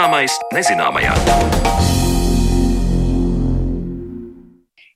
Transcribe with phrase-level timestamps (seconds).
[0.00, 1.10] Zināmais nezināmajā.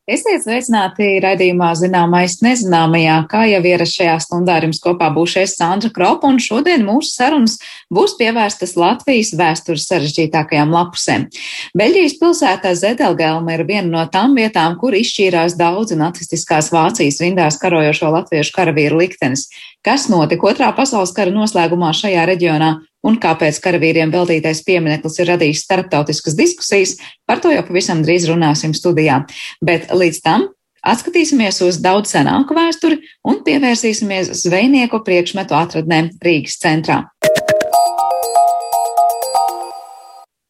[0.09, 5.91] Esiet sveicināti raidījumā Zināmais nezināmajā, kā jau ierasts šajā stundā ar jums kopā būšies Sandra
[5.93, 7.59] Kropa, un šodien mūsu sarunas
[7.93, 11.29] būs pievērstas Latvijas vēstures sarežģītākajām lapusēm.
[11.77, 18.09] Beļģijas pilsētā Zedelgelma ir viena no tām vietām, kur izšķīrās daudzi nacistiskās Vācijas rindās karojošo
[18.17, 19.51] latviešu karavīru liktenis.
[19.85, 22.73] Kas notika otrā pasaules kara noslēgumā šajā reģionā
[23.05, 26.97] un kāpēc karavīriem veltītais piemineklis ir radījis starptautiskas diskusijas,
[27.29, 29.23] par to jau pavisam drīz runāsim studijā.
[29.65, 30.49] Bet līdz tam
[30.85, 37.05] atskatīsimies uz daudz senāku vēsturi un pievērsīsimies zvejnieku priekšmetu atradnēm Rīgas centrā.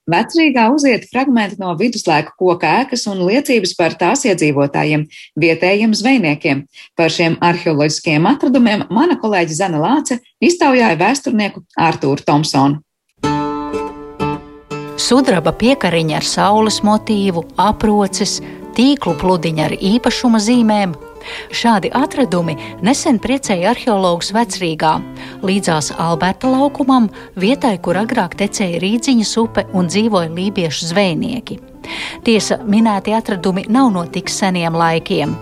[0.05, 5.07] Vecrīgā uziet fragmenti no viduslaika koka ēkas un liecības par tās iedzīvotājiem,
[5.41, 6.65] vietējiem zvejniekiem.
[6.93, 12.83] Par šiem arheoloģiskiem atradumiem mana kolēģe Zana Lāce iztaujāja vēsturnieku Artūru Thompsonu.
[15.01, 18.43] Sudraba piekariņa ar saules motīvu, aproces,
[18.77, 20.93] tīklu pludiņa ar īpašuma zīmēm,
[21.55, 24.95] Šādi atradumi nesen priecēja arheologus Vecrīgā,
[25.45, 31.61] līdzās Alberta laukumam, vietai, kur agrāk tecēja Rīdziņas upe un dzīvoja lībiešu zvejnieki.
[32.25, 35.35] Tiesa, minēti atradumi nav no tik seniem laikiem.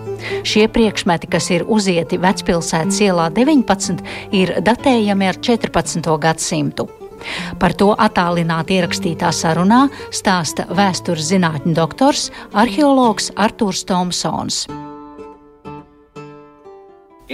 [0.46, 4.02] Šie priekšmeti, kas ir uzieti Vecpilsētas ielā 19,
[4.34, 6.10] ir datējami ar 14.
[6.22, 6.88] gadsimtu.
[7.62, 14.64] Par to attālināti ierakstītā sarunā stāsta vēstures zinātņu doktors, arheologs Artūrs Tomsons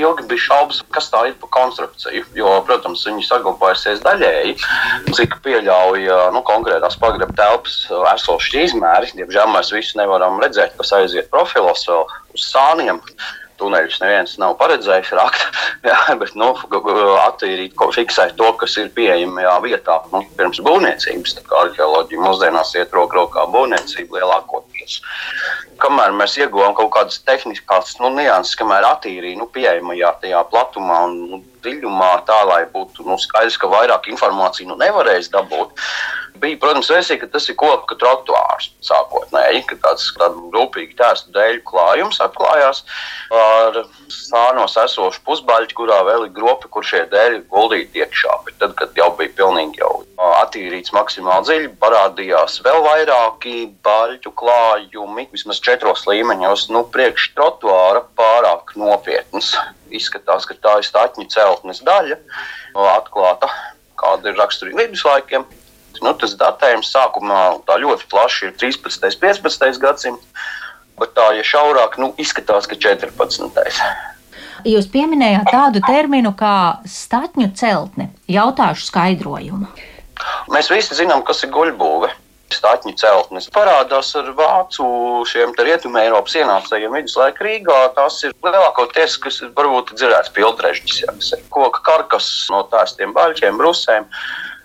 [0.02, 2.27] ilgi bija šaubas, kas tā ir par konstrukciju.
[2.38, 4.54] Jo, protams, viņi saglabājusies daļēji,
[5.16, 7.80] cik pieļauj nu, konkrētās pagraba telpas
[8.14, 9.12] esošie izmēri.
[9.19, 13.02] Diemžēl mēs visu nevaram redzēt, kas aiziet profilos vēl uz sāniem.
[13.58, 15.56] Tuneļus neviens nav paredzējis rakt,
[15.88, 16.53] jā, bet nu,
[17.25, 21.41] attīrīt, fiksēt to, kas ir pieejamajā vietā nu, pirms būvniecības.
[21.65, 24.78] Arheoloģija mūsdienās iet roku rokā būvniecība lielākoties
[25.82, 31.19] kamēr mēs ieguvām kaut kādas tehniskas nu, nianses, kamēr attīrīja nu, pieejamajā tajā platumā un
[31.32, 35.75] nu, dziļumā, tā lai būtu nu, skaidrs, ka vairāk informāciju nu, nevarēs dabūt.
[36.38, 40.12] Bija, protams, versija, ka tas ir koka trotuārs sākotnēji, ka tāds
[40.54, 42.84] rūpīgi tērstu dēļu klājums atklājās
[43.34, 43.81] ar
[44.12, 48.38] sānos esošu pusbaļķi, kurā vēl ir gropi, kur šie dēļi guldīti iekšā.
[48.47, 49.97] Bet tad, kad jau bija pilnīgi jau
[50.48, 58.72] attīrīts maksimāli dziļi, parādījās vēl vairāki baļķu klājumi, vismaz četros līmeņos, nu, priekš trotuāra pārāk
[58.81, 59.54] nopietns.
[59.92, 62.19] Izskatās, ka tā ir stātņu celtnes daļa,
[62.97, 63.53] atklāta,
[64.00, 65.47] kāda ir raksturīga viduslaikiem.
[66.04, 69.09] Nu, tas datējums sākumā ļoti plaši ir 13.
[69.09, 69.80] un 15.
[69.82, 70.44] gadsimts,
[70.98, 73.82] bet tā, ja šaurāk, nu, izskatās, ka 14.
[74.66, 78.10] Jūs pieminējāt tādu terminu kā statņu celtne.
[78.30, 79.69] Jautāšu skaidrojumu.
[80.54, 82.10] Mēs visi zinām, kas ir guļbūve.
[82.48, 84.84] Stātņu celtnes parādās ar vācu
[85.28, 87.80] šiem rietumē Eiropas ienācējiem viduslaika Rīgā.
[87.98, 93.60] Tās ir lielākoties, kas varbūt dzirdēts pildrežģis, ja, kas ir koka karkas no tēstiem baļķiem,
[93.60, 94.08] brusēm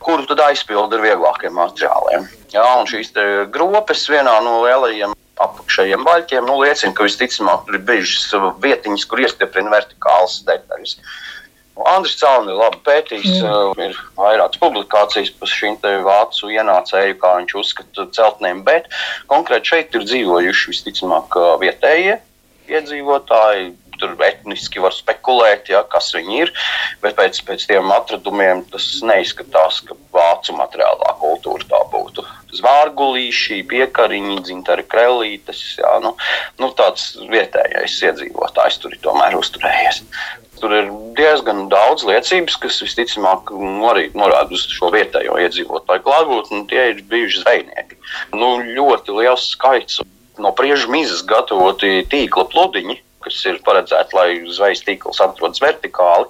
[0.04, 2.28] kuru tad aizpilda ar vieglākiem materiāliem.
[2.54, 3.14] Jā, un šīs
[3.54, 9.24] gropes vienā no lielajiem apakšējiem baļķiem nu, liecina, ka visticamāk tur ir bijušas vietiņas, kur
[9.24, 10.98] iestiprina vertikālas detaļas.
[11.74, 13.80] Andris Calns ir labi pētījis, mm.
[13.82, 18.92] ir vairākas publikācijas par šīm vācu ienācēju, kā viņš uzskata, celtnēm, bet
[19.32, 22.20] konkrēti šeit ir dzīvojuši visticamāk vietējie
[22.70, 26.54] iedzīvotāji, tur etniski var spekulēt, ja, kas viņi ir.
[27.04, 32.26] Bet pēc, pēc tiem atradumiem tas neizskatās, ka vācu materiālā kultūra tā būtu.
[32.54, 36.14] Zvārgulīši, piekariņi, dzintari krellītes, jā, nu,
[36.62, 40.04] nu tāds vietējais iedzīvotājs tur ir tomēr uzturējies.
[40.62, 43.50] Tur ir diezgan daudz liecības, kas visticamāk
[43.90, 47.98] arī norāda uz šo vietējo iedzīvotāju klātbūtni, tie ir bijuši zvejnieki.
[48.38, 50.00] Nu, ļoti liels skaits
[50.40, 56.30] no priežu mizas gatavoti tīkla pludiņi, kas ir paredzēti, lai zvejas tīkls atrodas vertikāli,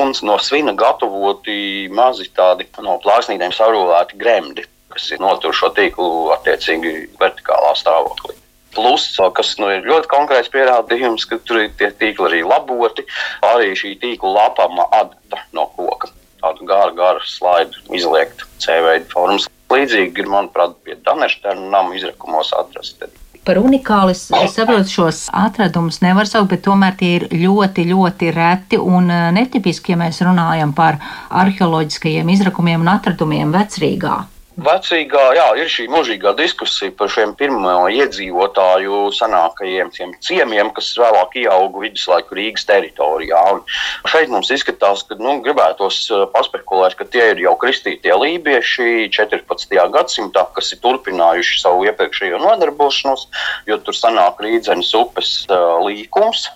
[0.00, 6.94] un no svina gatavoti mazi tādi no plāksnītēm sarūlēti gremdi, kas notur šo tīklu attiecīgi
[7.20, 8.36] vertikālā stāvoklī.
[8.74, 13.06] Plus, kas nu, ir ļoti konkrēts pierādījums, ka tur ir tie tīkli arī laboti,
[13.46, 16.12] arī šī tīkla lapama adata no koka.
[16.40, 19.48] Tādu garu, garu slaidu izliekt C veidu formas.
[19.70, 23.02] Līdzīgi ir, manuprāt, pie Daneršterna nama izrakumos atrast
[23.50, 24.14] par unikāli.
[24.14, 29.30] Es saprotu, šos atradumus nevar saukt, bet tomēr tie ir ļoti, ļoti reti un eh,
[29.36, 31.00] netipiski, ja mēs runājam par
[31.42, 34.18] arheoloģiskajiem izrakumiem un atradumiem vecrīgā.
[34.60, 39.88] Vecīgā, jā, ir šī mūžīgā diskusija par šiem pirmo iedzīvotāju senākajiem
[40.20, 43.40] ciemiem, kas vēlāk ieauga viduslaiku Rīgas teritorijā.
[43.54, 49.08] Un šeit mums izskatās, ka nu, gribētos uh, paspekulēt, ka tie ir jau kristītie lībieši
[49.16, 49.80] 14.
[49.96, 53.28] gadsimtā, kas ir turpinājuši savu iepriekšējo nodarbošanos,
[53.70, 56.50] jo tur sanāk Rīdzenes upes uh, līkums.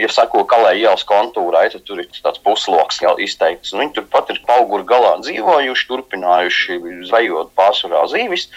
[0.00, 3.74] Ja sako kalēja ielas kontūrai, tad tur ir tāds pusloks izteikts.
[3.76, 6.78] Viņi turpat ir auguru galā dzīvojuši, turpinājuši
[7.10, 8.48] zvejot pārsvarā zīvis,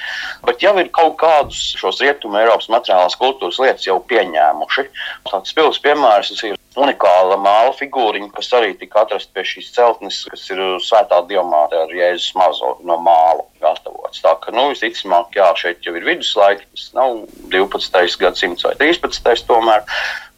[0.48, 4.88] bet jau ir kaut kādus šos rietumu Eiropas materiālās kultūras lietas jau pieņēmuši.
[5.32, 10.44] Tāds pilns piemērs ir unikāla māla figūriņa, kas arī tika atrasta pie šīs celtnes, kas
[10.52, 14.22] ir svētā diamāta ar Jēzus mazo no māla gatavots.
[14.24, 17.24] Tā ka, nu, visticamāk, jā, šeit jau ir viduslaiki, tas nav
[17.54, 18.20] 12.
[18.22, 19.46] gadsimts vai 13.
[19.48, 19.86] tomēr.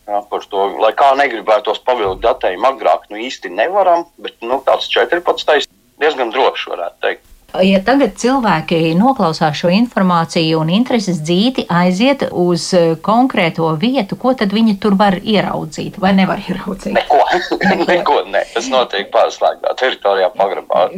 [0.08, 4.88] Jā, par to, lai kā negribētos pavilkt datējumu agrāk, nu īsti nevaram, bet nu, tāds
[4.94, 5.68] 14.
[6.00, 7.26] diezgan droši varētu teikt.
[7.56, 14.34] Ja tagad cilvēki noklausās šo informāciju un intereses dzīti aiziet uz eh, konkrēto vietu, ko
[14.36, 16.92] tad viņi tur var ieraudzīt vai nevar ieraudzīt?
[16.98, 17.22] Neko,
[17.94, 18.44] neko ne.
[18.52, 20.90] Tas notiek pārslēgtā teritorijā, pagrabā.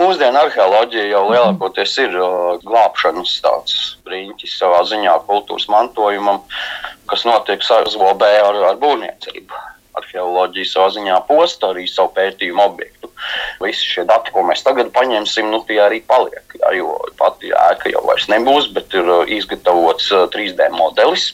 [0.00, 2.20] Mūsdienu arheoloģija jau lielākoties ir
[2.64, 3.78] glābšanas tāds
[4.08, 6.40] riņķis savā ziņā kultūras mantojumam,
[7.12, 9.66] kas notiek sazobē ar, ar būvniecību
[9.98, 13.10] arheoloģija savā ziņā posta arī savu pētījumu objektu.
[13.62, 16.56] Visi šie dati, ko mēs tagad paņemsim, nu, tie arī paliek.
[16.60, 21.32] Jā, jo pati ēka jau vairs nebūs, bet ir uh, izgatavots 3D uh, modelis,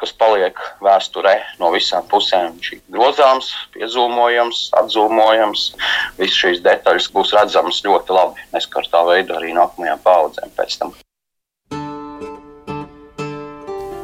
[0.00, 2.54] kas paliek vēsturē no visām pusēm.
[2.56, 5.68] Viņš ir grozāms, piezīmojams, atzūmojams.
[6.20, 10.96] Visas šīs detaļas būs redzamas ļoti labi, neskartā veidā arī nākamajām paudzēm pēc tam.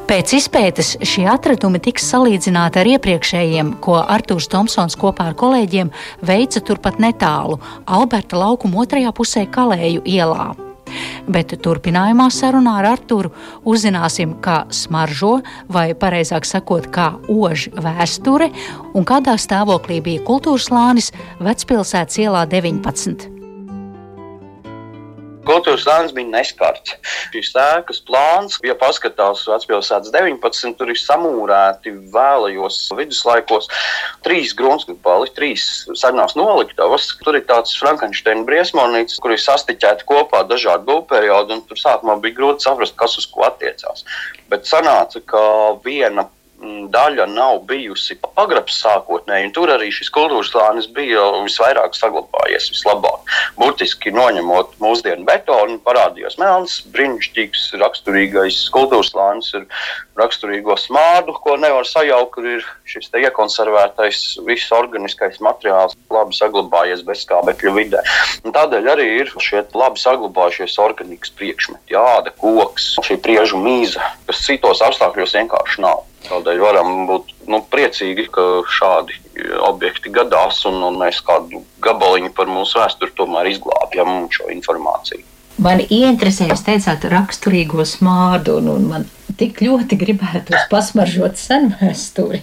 [0.06, 5.90] Pēc izpētes šie atradumi tiks salīdzināti ar iepriekšējiem, ko Arthurs Thompsons kopā ar kolēģiem
[6.22, 7.58] veica turpat netālu
[7.90, 10.52] Alberta laukuma otrajā pusē Kalēju ielā.
[11.26, 13.34] Bet turpinājumā sarunā ar Arturu
[13.66, 18.52] uzzināsim, kā smaržo, vai precīzāk sakot, kā ož vēsture
[18.94, 21.10] un kādā stāvoklī bija kultūras lānis
[21.42, 23.35] Vecpilsētas ielā 19.
[25.46, 26.96] Kultūras lēns bija neskarts.
[27.34, 33.70] Šīs ēkas plāns, ja paskatās vecpilsētas 19, tur ir samūrēti vēlajos viduslaikos
[34.26, 35.66] trīs gruntsgabali, trīs
[35.98, 37.08] senās noliktavas.
[37.22, 42.40] Tur ir tāds Frankensteina briesmonīts, kur ir sastiķēti kopā dažādi būvperiodi, un tur sākumā bija
[42.40, 44.06] grūti saprast, kas uz ko attiecās.
[44.50, 45.44] Bet sanāca, ka
[45.84, 46.28] viena
[46.62, 53.34] daļa nav bijusi pagrabs sākotnēji, un tur arī šis kultūras slānis bija visvairāk saglabājies, vislabāk.
[53.60, 59.66] Burtiski noņemot mūsdienu betonu, parādījās melns, brīnišķīgs, raksturīgais kultūras slānis ar
[60.16, 67.76] raksturīgo smārdu, ko nevar sajaukt, kur ir šis iekonservētais, viss organiskais materiāls, labi saglabājies bezskābekļa
[67.76, 68.02] vidē.
[68.44, 74.44] Un tādēļ arī ir šie labi saglabājušies organikas priekšmeti, jāda, koks, šī priežu mīza, kas
[74.48, 76.04] citos apstākļos vienkārši nav.
[76.26, 79.20] Tādēļ varam būt nu, priecīgi, ka šādi
[79.66, 85.22] objekti gadās, un, un mēs kādu gabaliņu par mūsu vēsturi tomēr izglābjam šo informāciju.
[85.62, 89.06] Man ieinteresēja, jūs teicāt, raksturīgo smārdu, un, un man
[89.40, 92.42] tik ļoti gribētos pasmaržot senvēsturi.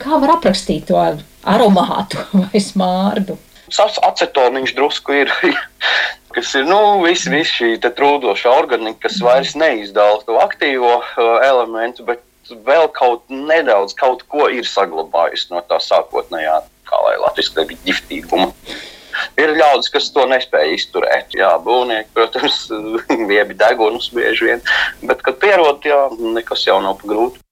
[0.00, 3.38] Kā var aprakstīt to aromātu vai smārdu?
[3.70, 5.30] Acetoniņš drusku ir.
[6.34, 12.06] kas ir nu, visi, visi šī trūdoša organika, kas vairs neizdala to aktīvo uh, elementu,
[12.06, 12.22] bet
[12.66, 16.60] vēl kaut nedaudz kaut ko ir saglabājusi no tā sākotnējā,
[17.24, 18.50] latviešu giftīguma.
[19.40, 21.34] Ir ļaudis, kas to nespēja izturēt.
[21.36, 22.62] Jā, būvnieki, protams,
[23.30, 24.64] viebi degunus bieži vien,
[25.02, 26.06] bet, kad pierod, jā,
[26.38, 27.42] nekas jau nav grūti.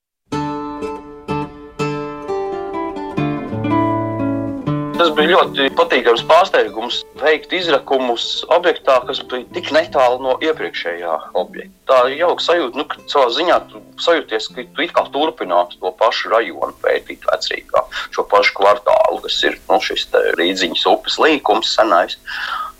[4.98, 8.24] Tas bija ļoti patīkams pārsteigums veikt izrakumus
[8.54, 11.74] objektā, kas bija tik netālu no iepriekšējā objekta.
[11.86, 15.78] Tā ir jauka sajūta, nu, ka savā ziņā tu sajūties, ka tu it kā turpinātu
[15.78, 17.84] to pašu rajonu pētīt vecrīgā,
[18.16, 20.08] šo pašu kvartālu, kas ir nu, šis
[20.40, 22.18] Rīdziņas upes līkums senais.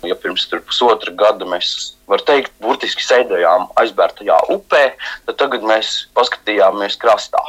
[0.03, 1.71] Ja pirms pusotra gada mēs
[2.09, 4.83] var teikt, burtiski sēdējām aizbērtajā upē,
[5.29, 7.41] tad tagad mēs paskatījāmies krastā,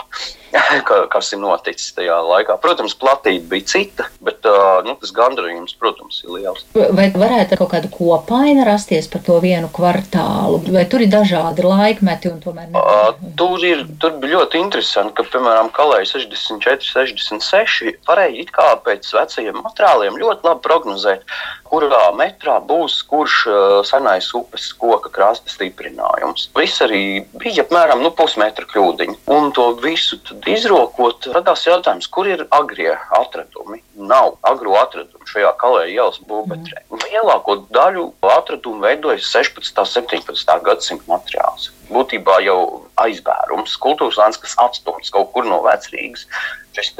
[1.12, 2.58] kas ir noticis tajā laikā.
[2.62, 4.44] Protams, platība bija cita, bet
[4.86, 6.66] nu, tas gandarījums, protams, ir liels.
[6.76, 12.32] Vai varētu kaut kāda kopaina rasties par to vienu kvartālu, vai tur ir dažādi laikmeti
[12.32, 12.76] un tomēr?
[12.76, 18.68] Uh, tur, ir, tur bija ļoti interesanti, ka, piemēram, Kalēja 64, 66 varēja it kā
[18.84, 21.24] pēc vecajiem materiāliem ļoti labi prognozēt,
[21.70, 26.48] kurā metrā būs kurš uh, senais upes upes koka krasta stiprinājums.
[26.58, 29.16] Viss arī bija apmēram nu, pusmetra kļūdiņa.
[29.30, 30.18] Un to visu
[30.50, 33.82] izrokot, radās jautājums, kur ir agrie atradumi.
[33.94, 36.82] Nav agro atradumu šajā kalēja ielas būvbetrē.
[36.88, 37.06] Mm.
[37.10, 39.78] lielāko daļu atradumu veidojas 16.
[39.78, 39.90] un
[40.24, 40.56] 17.
[40.66, 41.70] gadsimta materiāls.
[41.90, 46.26] Būtībā jau aizbērums, kultūras lēns, kas atstumts kaut kur no vecrīgas.
[46.70, 46.94] Šis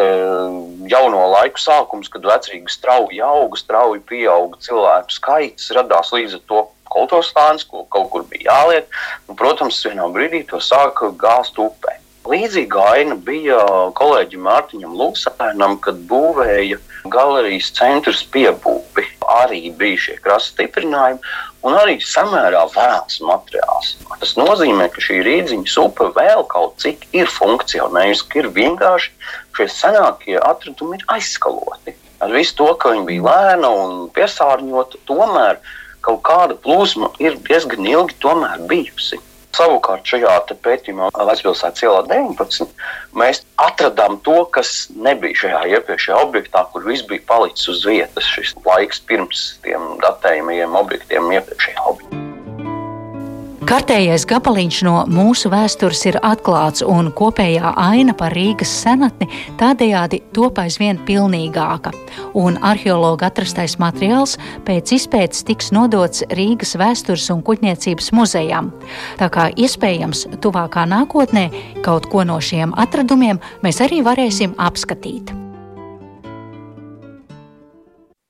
[0.90, 6.64] jauno laiku sākums, kad vecrīga strauji auga, strauji pieauga cilvēku skaits, radās līdz ar to
[6.92, 9.00] kultūras lēns, ko kaut kur bija jāliet.
[9.28, 11.96] Un, protams, vienā brīdī to sāka gāzt upē.
[12.30, 13.58] Līdzīga aina bija
[13.96, 16.76] kolēģim Mārtiņam Lūsēnam, kad būvēja
[17.08, 19.06] galerijas centrs piebūvi.
[19.40, 21.18] Arī bija šie krasta stiprinājumi,
[21.64, 23.94] un arī samērā vēls materiāls.
[24.20, 29.12] Tas nozīmē, ka šī rīdziņa upe vēl kaut cik ir funkcionējusi, ka ir vienkārši
[29.56, 31.96] šie senākie atradumi ir aizskaloti.
[32.20, 35.56] Ar visu to, ka viņi bija lēna un piesārņota, tomēr
[36.06, 38.16] kaut kāda plūsma ir diezgan ilgi
[38.70, 39.20] bijusi.
[39.56, 40.30] Savukārt šajā
[40.62, 42.70] pētījumā, Vecpilsētas ielā 19,
[43.18, 48.28] mēs atradām to, kas nebija šajā iepriekšējā objektā, kur viss bija palicis uz vietas.
[48.30, 51.79] Šis laiks pirms tiem datējumiem objektiem iepriekšējā
[53.70, 53.80] objektā.
[53.90, 59.28] Kartējais gabaliņš no mūsu vēstures ir atklāts, un kopējā aina par Rīgas senatni
[59.60, 61.92] tādējādi top aizvien pilnīgāka.
[62.34, 64.36] Un arheologa atrastais materiāls
[64.66, 68.72] pēc izpētes tiks nodots Rīgas vēstures un kuģniecības muzejām.
[69.18, 71.48] Tā kā iespējams tuvākā nākotnē
[71.86, 75.39] kaut ko no šiem atradumiem mēs arī varēsim apskatīt.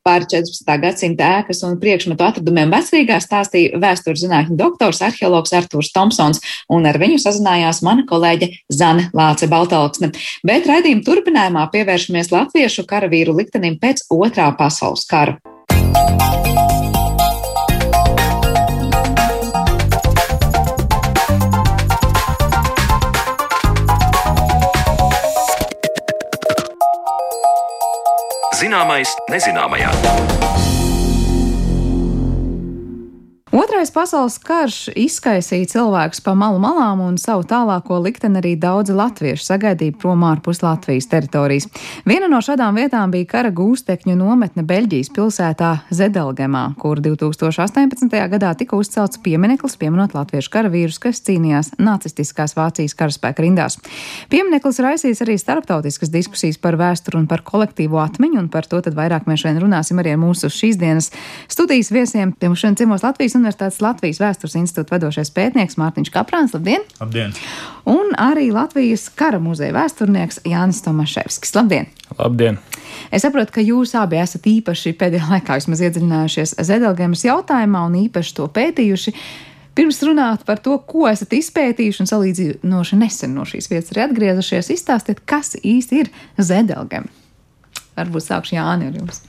[0.01, 0.65] Par 14.
[0.81, 6.41] gadsimta ēkas un priekšmetu atradumiem vecrīgā stāstīja vēstures zinātņu doktors arheologs Artūrs Tomsons,
[6.73, 10.15] un ar viņu sazinājās mana kolēģe Zane Lāce Baltalksne.
[10.41, 15.37] Bet raidījuma turpinājumā pievēršamies latviešu karavīru liktenim pēc otrā pasaules kara.
[28.61, 30.50] Zināmais nezināmajā.
[33.51, 39.43] Otrais pasaules karš izkaisīja cilvēkus pa malu malām, un savu tālāko likteni arī daudzi latvieši
[39.43, 41.67] sagaidīja prom ārpus Latvijas teritorijas.
[42.07, 48.15] Viena no šādām vietām bija kara gūstekņu nometne Beļģijas pilsētā Zedelgemā, kur 2018.
[48.37, 53.81] gadā tika uzcelts piemineklis pieminot latviešu karavīrus, kas cīnījās nacistiskās Vācijas karaspēka rindās.
[54.31, 58.95] Piemineklis raisīs arī starptautiskas diskusijas par vēsturu un par kolektīvo atmiņu, un par to tad
[58.95, 61.11] vairāk mēs šodien runāsim arī ar mūsu šīs dienas
[61.51, 62.31] studijas viesiem.
[62.31, 66.55] Pie mums šodien ciemos Latvijas Universitātes Latvijas Vēstures institūta vadošais pētnieks Mārtiņš Kaprāns.
[66.57, 66.85] Labdien!
[67.01, 67.35] Labdien!
[67.89, 71.55] Un arī Latvijas kara muzeja vēsturnieks Jānis Tomaševskis.
[71.57, 71.89] Labdien!
[72.19, 72.61] Labdien!
[73.11, 78.37] Es saprotu, ka jūs abi esat īpaši pēdējā laikā vismaz iedziļinājušies Zedelgēmas jautājumā un īpaši
[78.37, 79.15] to pētījuši.
[79.79, 84.73] Pirms runāt par to, ko esat izpētījuši un salīdzinoši nesen no šīs vietas arī atgriezušies,
[84.75, 87.09] izstāstiet, kas īsti ir Zedelgema.
[87.97, 89.23] Varbūt sākšu Jāni ar jums.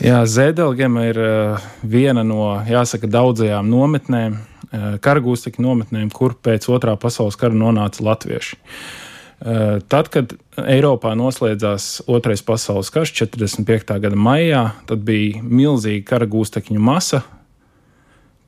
[0.00, 6.94] Jā, Zēdelgema ir uh, viena no, jāsaka, daudzajām nometnēm, uh, karagūstekņu nometnēm, kur pēc otrā
[6.96, 8.56] pasaules kara nonāca latvieši.
[8.56, 13.98] Uh, tad, kad Eiropā noslēdzās Otrais pasaules karš 45.
[14.00, 17.20] gada maijā, tad bija milzīga karagūstekņu masa,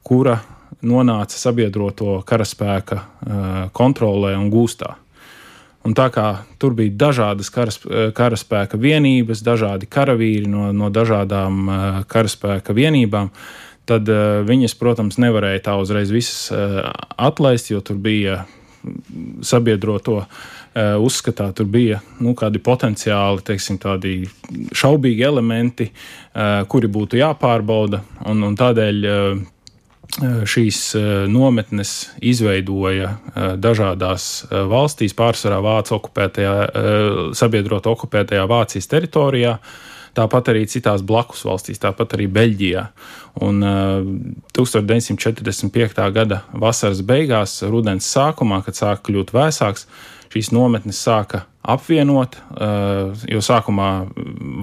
[0.08, 0.38] kura
[0.80, 2.96] nonāca sabiedroto karaspēka
[3.76, 4.96] kontrolē un gūstā.
[5.82, 6.26] Un tā kā
[6.62, 7.80] tur bija dažādas karas,
[8.14, 13.32] karaspēka vienības, dažādi karavīri no, no dažādām uh, karaspēka vienībām,
[13.88, 16.52] tad uh, viņas, protams, nevarēja tā uzreiz visas
[17.18, 18.44] atlaist, jo tur bija
[19.46, 20.28] sabiedroto uh,
[21.02, 23.78] uzskatā, tur bija nu, kādi potenciāli, teiksim,
[24.74, 25.90] šaubīgi elementi,
[26.68, 28.00] kuri būtu jāpārbauda.
[28.30, 29.42] Un, un tādēļ Eh,
[30.20, 36.52] šīs eh, nometnes izveidoja eh, dažādās valstīs, pārsvarā Vācijas okupētajā,
[37.36, 39.56] sabiedrota okupētajā Vācijas teritorijā.
[40.12, 42.82] Tāpat arī citās blakus valstīs, tāpat arī Beļģijā.
[43.46, 43.64] Un
[44.52, 46.02] 1945.
[46.12, 49.86] gada vasaras beigās, rudens sākumā, kad sāka kļūt vēsāks,
[50.34, 52.36] šīs nometnes sāka apvienot,
[53.32, 53.88] jo sākumā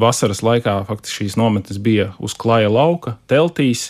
[0.02, 3.90] vasaras laikā faktiski šīs nometnes bija uz klaja lauka, teltīs,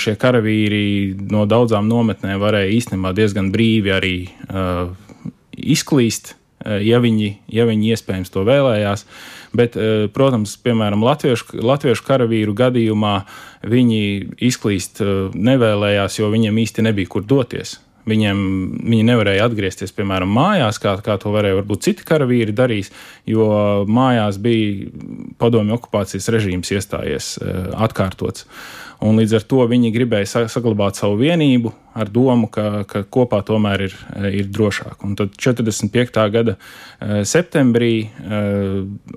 [0.00, 4.90] šie karavīri no daudzām nometnēm varēja īstenībā diezgan brīvi arī uh,
[5.58, 6.34] izklīst,
[6.82, 9.04] ja viņi, ja viņi iespējams to vēlējās.
[9.56, 9.78] Bet,
[10.12, 13.14] protams, piemēram, latviešu, latviešu karavīru gadījumā
[13.64, 14.00] viņi
[14.44, 15.00] izklīst
[15.32, 17.78] nevēlējās, jo viņiem īsti nebija kur doties.
[18.08, 18.38] Viņiem,
[18.82, 22.92] viņi nevarēja atgriezties, piemēram, mājās, kā, kā to varēja varbūt citi karavīri darīt,
[23.28, 23.48] jo
[23.88, 24.90] mājās bija
[25.40, 27.34] padomju okupācijas režīms iestājies,
[27.76, 28.46] atkārtots.
[29.04, 33.84] Un līdz ar to viņi gribēja saglabāt savu vienību ar domu, ka, ka kopā tomēr
[33.86, 33.94] ir,
[34.40, 35.04] ir drošāk.
[35.06, 36.24] Un tad 45.
[36.34, 36.56] gada
[37.28, 37.92] septembrī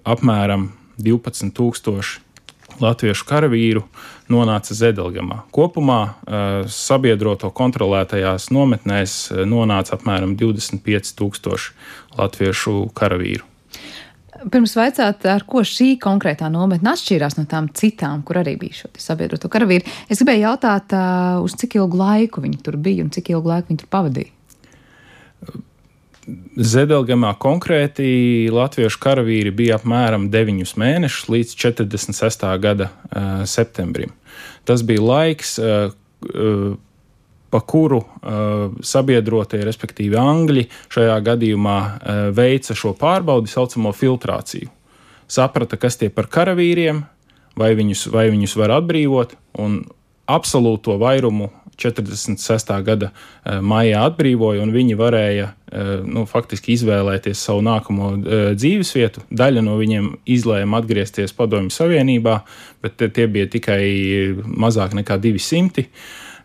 [0.06, 0.70] apmēram
[1.02, 2.31] 12,000
[2.80, 3.84] latviešu karavīru
[4.32, 5.42] nonāca Zedelgamā.
[5.52, 6.00] Kopumā
[6.72, 9.16] sabiedroto kontrolētajās nometnēs
[9.50, 11.74] nonāca apmēram 25 tūkstoši
[12.20, 13.48] latviešu karavīru.
[14.52, 18.90] Pirms vaicāt, ar ko šī konkrētā nometne atšķīrās no tām citām, kur arī bija šo
[18.98, 20.96] sabiedroto karavīru, es gribēju jautāt,
[21.46, 24.34] uz cik ilgu laiku viņi tur bija un cik ilgu laiku viņi tur pavadīja.
[26.56, 32.46] Zedelgamā konkrēti latviešu karavīri bija apmēram 9 mēnešus līdz 46.
[32.62, 34.14] gada uh, septembrim.
[34.68, 35.96] Tas bija laiks, uh,
[36.30, 36.76] uh,
[37.52, 44.70] pa kuru uh, sabiedrotie, respektīvi angļi, šajā gadījumā uh, veica šo pārbaudi, saucamo filtrāciju.
[45.32, 47.02] Saprata, kas tie par karavīriem,
[47.58, 49.82] vai viņus, vai viņus var atbrīvot, un
[50.32, 51.50] absolūto vairumu
[51.80, 52.74] 46.
[52.86, 59.26] gada uh, maijā atbrīvoja, un viņi varēja uh, nu, faktiski izvēlēties savu nākamo uh, dzīvesvietu.
[59.30, 62.42] Daļa no viņiem izlēma atgriezties Padomju Savienībā,
[62.84, 63.82] bet tie bija tikai
[64.46, 65.88] mazāk nekā 200.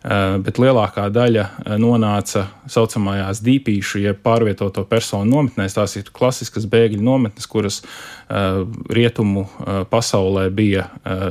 [0.07, 5.75] Eh, bet lielākā daļa eh, nonāca tā saucamajās dīpīšu, jeb pārvietoto personu nometnēs.
[5.75, 8.61] Tās ir klasiskas bēgļu nometnes, kuras eh,
[8.93, 9.47] rietumu
[9.91, 10.85] pasaulē bija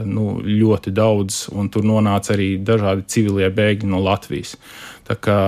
[0.04, 4.56] nu, ļoti daudz, un tur nonāca arī dažādi civilie bēgļi no Latvijas.
[5.06, 5.38] Tā kā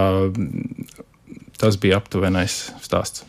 [1.58, 3.24] Tas bija aptuvenais stāsts.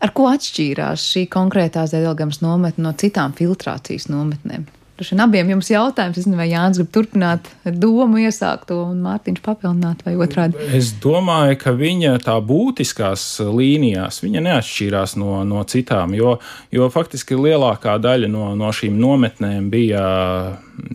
[0.00, 4.64] Ar ko atšķīrās šī konkrētā Zēdelgams nometne no citām filtrācijas nometnēm?
[4.96, 6.16] Droši vien abiem jums jautājums.
[6.16, 10.56] Nezinu, vai Jānis grib turpināt domu iesākto un Mārtiņš papildināt vai otrādi.
[10.78, 16.38] Es domāju, ka viņa tā būtiskās līnijās, viņa neatšķīrās no, no citām, jo,
[16.72, 20.06] jo faktiski lielākā daļa no, no šīm nometnēm bija,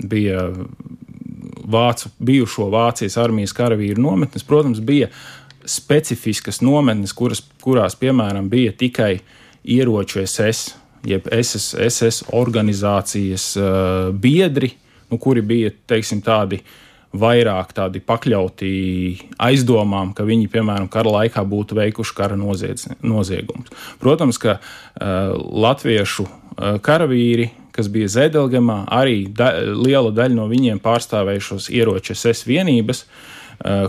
[0.09, 0.49] bija
[1.71, 4.43] Vācu, bijušo Vācijas armijas karavīru nometnes.
[4.49, 5.13] Protams, bija
[5.61, 9.19] specifiskas nometnes, kuras, kurās, piemēram, bija tikai
[9.61, 14.73] ieroču SS jeb SS, SS organizācijas uh, biedri,
[15.11, 16.61] nu, kuri bija teiksim, tādi
[17.11, 18.69] vairāk tādi pakļauti
[19.43, 23.73] aizdomām, ka viņi, piemēram, kara laikā būtu veikuši kara noziegumus.
[23.99, 30.79] Protams, ka uh, latviešu uh, karavīri, kas bija Zedelgamā, arī da liela daļa no viņiem
[30.83, 33.40] pārstāvējušos ieroču SS vienības, uh,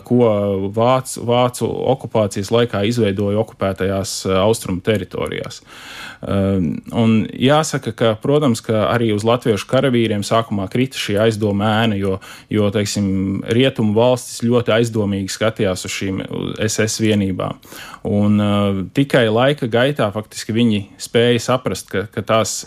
[0.04, 0.28] ko
[0.74, 5.62] Vācu, Vācu okupācijas laikā izveidoja okupētajās eh, austrumu teritorijās.
[5.62, 6.66] Eh,
[6.98, 12.18] un jāsaka, ka, protams, ka arī uz latviešu karavīriem sākumā krita šī aizdoma ēna, jo,
[12.52, 13.06] jo teiksim,
[13.48, 16.20] rietumu valstis ļoti aizdomīgi skatījās uz šīm
[16.68, 17.60] SS vienībām.
[18.08, 18.40] Un
[18.94, 22.64] tikai laika gaitā faktiski viņi spēja saprast, ka, ka tās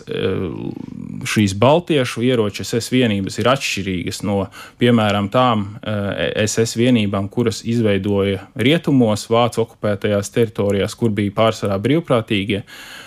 [1.28, 4.38] šīs baltiešu ieroču SS vienības ir atšķirīgas no,
[4.80, 12.62] piemēram, tām SS vienībām vienībām, kuras izveidoja rietumos, Vācu okupētajās teritorijās, kur bija pārsvarā brīvprātīgie.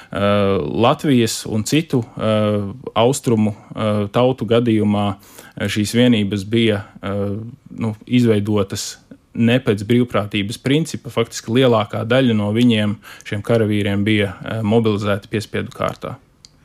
[0.10, 5.12] Uh, Latvijas un citu uh, austrumu uh, tautu gadījumā
[5.60, 9.02] šīs vienības bija nu, izveidotas
[9.36, 11.12] ne pēc brīvprātības principa.
[11.12, 12.96] Faktiski lielākā daļa no viņiem,
[13.28, 14.32] šiem karavīriem, bija
[14.64, 16.16] mobilizēta piespiedu kārtā.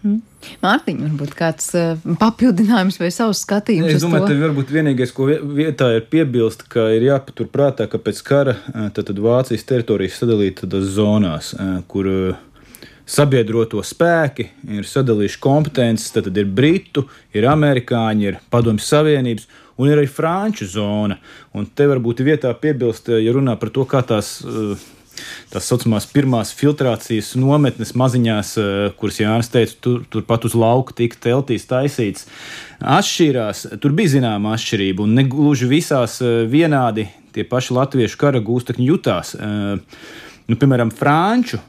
[0.05, 0.21] Mm.
[0.61, 3.95] Mārtiņa, varbūt kāds uh, papildinājums vai savs skatījums.
[3.95, 8.21] Es domāju, ka varbūt vienīgais, ko vietā ir piebilst, ka ir jāpatur prātā, ka pēc
[8.27, 12.11] kara eh, tad, tad Vācijas teritorijas sadalīta tādās zonās, uh, kur
[13.09, 19.49] sabiedroto spēki ir sadalījuši kompetences, tad, tad ir britu, ir amerikāņi, ir padomju savienības.
[19.81, 21.17] Un ir arī franču zona.
[21.57, 24.77] Un te varbūt vietā piebilst, ja runā par to, kā tās uh,
[25.53, 31.21] tās saucamās pirmās filtrācijas nometnes maziņās, eh, kuras Jānis teica, tur, turpat uz lauka tika
[31.29, 32.27] teltīs taisīts,
[32.81, 33.67] atšķīrās.
[33.81, 38.91] Tur bija zināma atšķirība, un ne gluži visās eh, vienādi tie paši latviešu kara gūstekņi
[38.91, 39.35] jutās.
[39.35, 39.79] Eh,
[40.49, 41.61] nu, piemēram, franču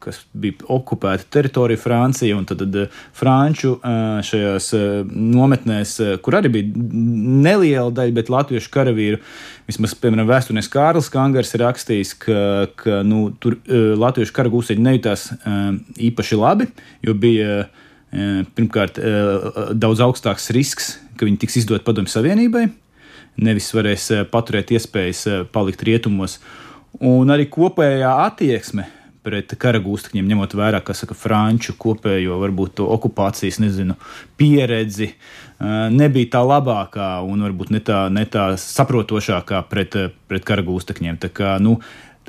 [0.00, 6.38] kas bija okupēta teritorija Francija, un tad, tad eh, Franču eh, šajās eh, nometnēs, kur
[6.38, 6.84] arī bija
[7.44, 9.20] neliela daļa, bet latviešu karavīru,
[9.68, 12.40] vismaz, piemēram, vēsturnieks Kārlis Kangars ir rakstījis, ka,
[12.80, 13.58] ka nu, tur
[14.00, 15.26] latviešu kara gūseņi nejūtās
[16.10, 16.66] īpaši labi,
[17.06, 17.66] jo bija
[18.56, 18.98] pirmkārt
[19.78, 22.64] daudz augstāks risks, ka viņi tiks izdot padomju savienībai,
[23.46, 26.40] nevis varēs paturēt iespējas palikt rietumos.
[27.06, 28.88] Un arī kopējā attieksme
[29.26, 33.96] pret karagūstekņiem, ņemot vērā, kas saka, franču kopējo, varbūt to okupācijas, nezinu,
[34.40, 35.12] pieredzi,
[35.92, 39.98] nebija tā labākā un varbūt ne tā, ne tā saprotošākā pret,
[40.30, 41.20] pret karagūstekņiem.
[41.20, 41.76] Tā kā, nu,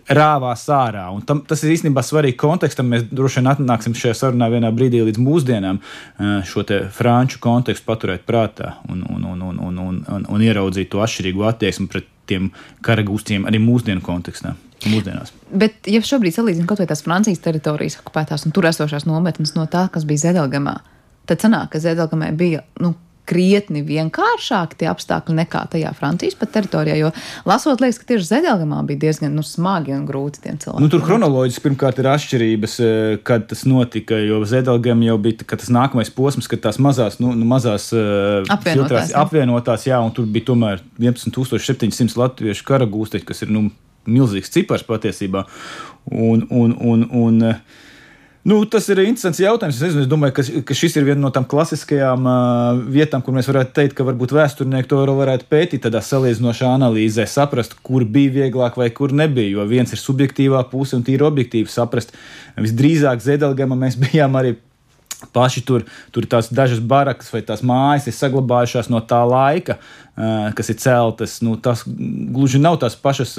[0.09, 1.05] rāvās ārā.
[1.13, 2.89] Un tam, tas ir īstenībā svarīgi kontekstam.
[2.91, 5.81] Mēs droši vien atnāksim šajā sarunā vienā brīdī līdz mūsdienām
[6.47, 11.03] šo franču kontekstu paturēt prātā un, un, un, un, un, un, un, un ieraudzīt to
[11.05, 12.51] atšķirīgo attieksmi pret tiem
[12.85, 14.55] karagūstiem arī mūsdienu kontekstā
[14.89, 15.33] mūsdienās.
[15.51, 19.67] Bet, ja šobrīd salīdzinām kaut vai tās Francijas teritorijas okupētās un tur esošās nometnes no
[19.71, 20.79] tā, kas bija Zedelgamā,
[21.29, 22.95] tad sanāk, ka Zedelgamē bija nu,
[23.31, 26.97] krietni vienkāršāki tie apstākļi nekā tajā Francijas pat teritorijā.
[26.99, 27.11] Jo
[27.47, 30.83] lasot, liekas, ka tieši Zedelgamā bija diezgan nu, smagi un grūti tiem cilvēkiem.
[30.83, 34.19] Nu, tur chronoloģiski pirmkārt ir atšķirības, eh, kad tas notika.
[34.19, 38.73] Jo Zedelgam jau bija tas nākamais posms, kad tās mazās, nu, nu, mazās eh, apvienotās,
[38.73, 43.69] filtrās, apvienotās, jā, un tur bija tomēr 11,700 latviešu karagūsteņi, kas ir nu,
[44.09, 45.45] milzīgs cipars patiesībā.
[46.11, 47.41] Un, un, un, un,
[48.41, 49.77] Nu, tas ir interesants jautājums.
[49.77, 53.35] Es, nezinu, es domāju, ka, ka šis ir viena no tām klasiskajām uh, vietām, kur
[53.35, 58.33] mēs varētu teikt, ka varbūt vēsturnieki to varētu pētīt, tādā salīdzinošā analīzē, saprast, kur bija
[58.39, 59.59] vieglāk vai kur nebija.
[59.59, 62.17] Jo viens ir subjektīvā puse un tīri objektīvi saprast.
[62.57, 64.55] Visdrīzāk Zedelgama mēs bijām arī
[65.33, 69.77] paši tur, tur tās dažas barakas vai tās mājas ir saglabājušās no tā laika,
[70.57, 71.39] kas ir celtas.
[71.45, 73.37] Nu, tas gluži nav tās pašas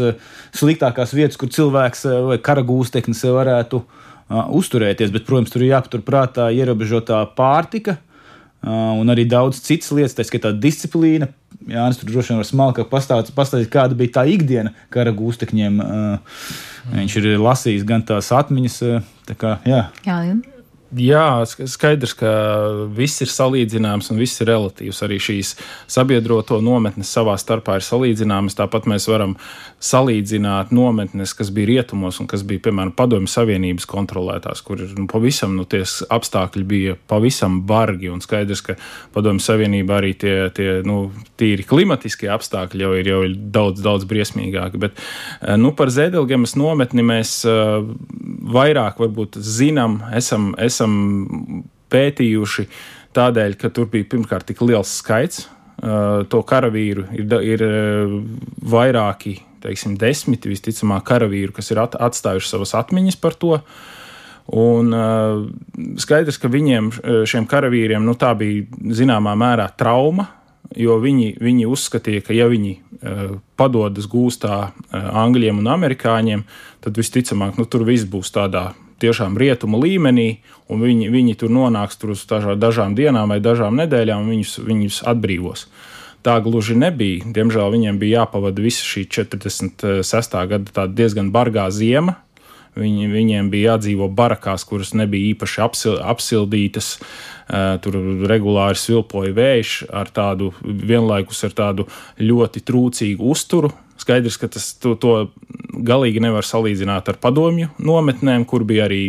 [0.56, 3.82] sliktākās vietas, kur cilvēks vai karagūsteknis varētu
[4.32, 7.98] uzturēties, bet, protams, tur ir jāpaturprātā ierobežotā pārtika.
[8.62, 11.26] Un arī daudz citas lietas, tā skaitā disciplīna.
[11.66, 15.82] Jā, es tur droši vien varu smalkāk pastāstīt, kāda bija tā ikdiena kara gūstekņiem.
[16.94, 18.80] Viņš ir lasījis gan tās atmiņas,
[19.28, 19.84] tā kā, jā.
[20.06, 20.51] Jā, jā.
[20.92, 22.30] Jā, skaidrs, ka
[22.92, 24.98] viss ir salīdzināms un viss ir relatīvs.
[25.06, 25.54] Arī šīs
[25.88, 28.58] sabiedroto nometnes savā starpā ir salīdzināmas.
[28.58, 29.38] Tāpat mēs varam
[29.80, 35.54] salīdzināt nometnes, kas bija rietumos un kas bija, piemēram, Padomju Savienības kontrolētās, kur nu, pavisam
[35.56, 38.12] nu, apstākļi bija pavisam bargi.
[38.12, 38.76] Un skaidrs, ka
[39.16, 41.06] Padomju Savienībā arī tie, tie nu,
[41.40, 44.82] tīri klimatiskie apstākļi jau ir, jau ir daudz, daudz briesmīgāki.
[44.84, 45.00] Bet
[45.56, 50.52] nu, par Zēdelgemas nometni mēs vairāk varbūt zinām, esam.
[50.60, 52.66] esam esam pētījuši
[53.16, 55.46] tādēļ, ka tur bija pirmkārt tik liels skaits.
[55.82, 58.12] Uh, to karavīru ir, ir uh,
[58.70, 63.56] vairāki, teiksim, desmiti visticamāk karavīru, kas ir at, atstājuši savas atmiņas par to.
[64.58, 65.42] Un uh,
[66.02, 66.92] skaidrs, ka viņiem,
[67.26, 70.28] šiem karavīriem, nu, tā bija zināmā mērā trauma,
[70.78, 73.24] jo viņi, viņi uzskatīja, ka ja viņi uh,
[73.58, 76.46] padodas gūstā uh, angļiem un amerikāņiem,
[76.84, 78.70] tad visticamāk, nu, tur viss būs tādā
[79.02, 80.28] tiešām rietumu līmenī,
[80.70, 85.02] un viņi, viņi tur nonāks tur uz dažām dienām vai dažām nedēļām, un viņus, viņus
[85.12, 85.66] atbrīvos.
[86.22, 87.26] Tā gluži nebija.
[87.34, 90.36] Diemžēl viņiem bija jāpavada visa šī 46.
[90.52, 92.20] gada diezgan bargā ziema.
[92.78, 96.94] Viņi, viņiem bija jādzīvo barakās, kuras nebija īpaši apsil, apsildītas.
[97.84, 97.98] Tur
[98.30, 101.88] regulāri svilpoja vējš ar tādu vienlaikus ar tādu
[102.22, 103.74] ļoti trūcīgu uzturu.
[104.02, 105.16] Skaidrs, ka tas to, to
[105.72, 109.04] galīgi nevar salīdzināt ar padomju nometnēm, kur bija arī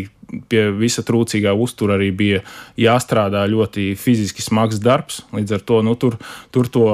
[0.50, 2.42] pie visa trūcīgā uztura arī bija
[2.80, 5.22] jāstrādā ļoti fiziski smags darbs.
[5.36, 6.18] Līdz ar to nu, tur,
[6.54, 6.88] tur to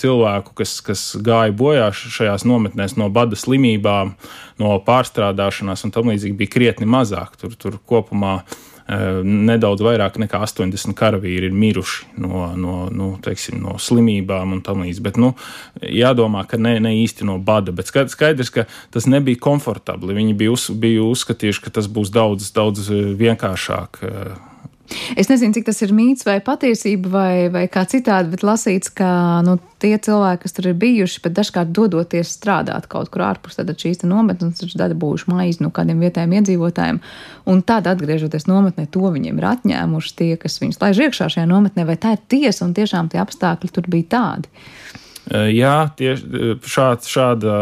[0.00, 4.14] cilvēku, kas, kas gāja bojā šajās nometnēs no bada slimībām,
[4.62, 7.38] no pārstrādāšanās un tam līdzīgi, bija krietni mazāk.
[7.40, 13.58] Tur, tur kopumā Eh, nedaudz vairāk nekā 80 karavīri ir miruši no, no, nu, teiksim,
[13.62, 15.02] no slimībām un tam līdzīgi.
[15.02, 15.32] Bet nu,
[15.82, 20.14] jādomā, ka ne, ne īsti no bada, bet skaidrs, ka tas nebija komfortabli.
[20.14, 24.36] Viņi bija, uz, bija uzskatījuši, ka tas būs daudz, daudz eh, vienkāršāk eh,
[25.16, 29.08] Es nezinu, cik tas ir mīts vai patiesība vai, vai kā citādi, bet lasīts, ka
[29.46, 34.04] nu, tie cilvēki, kas tur ir bijuši, pat dažkārt dodoties strādāt kaut kur ārpus šīs
[34.06, 37.00] nometnes, taču dabūjuši maizi no kādiem vietējiem iedzīvotājiem,
[37.50, 41.86] un tad atgriežoties nometnē, to viņiem ir atņēmuši tie, kas viņus laiž iekšā šajā nometnē,
[41.88, 44.52] vai tā ir tiesa un tiešām tie apstākļi tur bija tādi.
[45.26, 47.54] Jā, tieši šāds, šāda,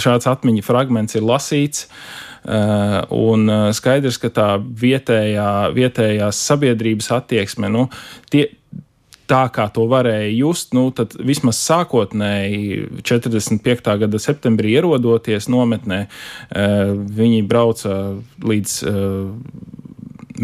[0.00, 1.84] šāds atmiņu fragments ir lasīts.
[1.84, 7.86] Uh, un eh, skaidrs, ka tā vietējā, vietējās sabiedrības attieksme, nu,
[8.32, 8.48] tie,
[9.30, 13.94] tā kā to varēja just, nu, tad vismaz sākotnēji 45.
[14.02, 18.00] gada septembrī ierodoties nometnē, eh, viņi brauca
[18.42, 18.76] līdz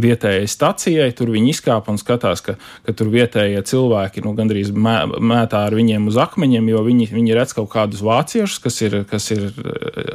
[0.03, 1.09] vietējai stacijai.
[1.17, 2.57] Tur viņi izkāpa un skatās, ka,
[2.87, 7.37] ka tur vietējie cilvēki nu, gandrīz mē, mētā ar viņiem uz akmeņiem, jo viņi, viņi
[7.39, 9.51] redz kaut kādus vāciešus, kas ir, kas ir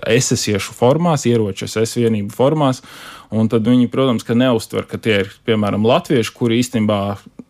[0.10, 2.84] esesiešu formās, ieroču es vienību formās.
[3.34, 7.00] Un tad viņi, protams, neuztver, ka tie ir piemēram latvieši, kuri īstenībā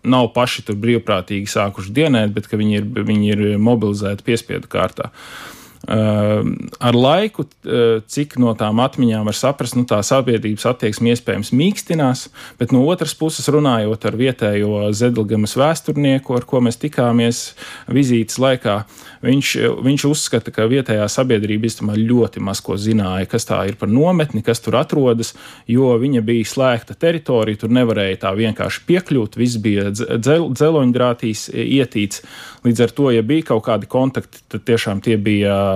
[0.03, 5.11] nav paši tur brīvprātīgi sākuši dienēt, bet viņi ir, viņi ir mobilizēti piespiedu kārtā.
[5.11, 11.51] Uh, ar laiku, eh, cik no tām atmiņām var saprast, nu, tā sabiedrības attieksme iespējams
[11.51, 17.41] mīkstinās, bet no otras puses, runājot ar vietējo Zedelgamas vēsturnieku, ar ko mēs tikāmies
[17.91, 18.85] vizītes laikā,
[19.23, 19.49] viņš,
[19.83, 24.41] viņš uzskata, ka vietējā sabiedrība īstenībā ļoti maz ko zināja, kas tā ir par nometni,
[24.41, 25.33] kas tur atrodas,
[25.67, 32.23] jo viņa bija slēgta teritorija, tur nevarēja tā vienkārši piekļūt, viss bija dzel, dzeloņdrātīs ietīts.
[32.63, 35.72] Līdz ar to, ja bija kaut kādi kontakti, tad tiešām tie bija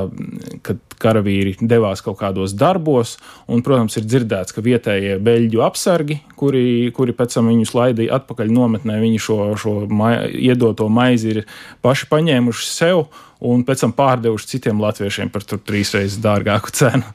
[0.66, 3.16] kad karavīri devās kaut kādos darbos,
[3.50, 8.52] un, protams, ir dzirdēts, ka vietējie beļģu apsargi, kuri, kuri pēc tam viņus laidīja atpakaļ
[8.54, 11.44] nometnē, viņi šo, šo mai, iedoto maizi ir
[11.86, 13.06] paši paņēmuši sev
[13.46, 17.06] un pēc tam pārdevuši citiem latviešiem par trīs reizes dārgāku cenu.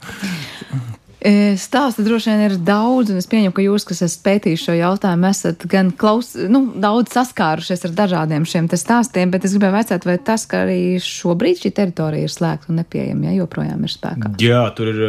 [1.22, 4.74] E, stāsta droši vien ir daudz, un es pieņemu, ka jūs, kas esat pētījuši šo
[4.74, 10.06] jautājumu, esat gan klaus, nu, daudz saskārušies ar dažādiem šiem stāstiem, bet es gribēju vaicāt,
[10.08, 14.32] vai tas, ka arī šobrīd šī teritorija ir slēgta un nepieejama, ja joprojām ir spēkā?
[14.42, 15.00] Jā, tur ir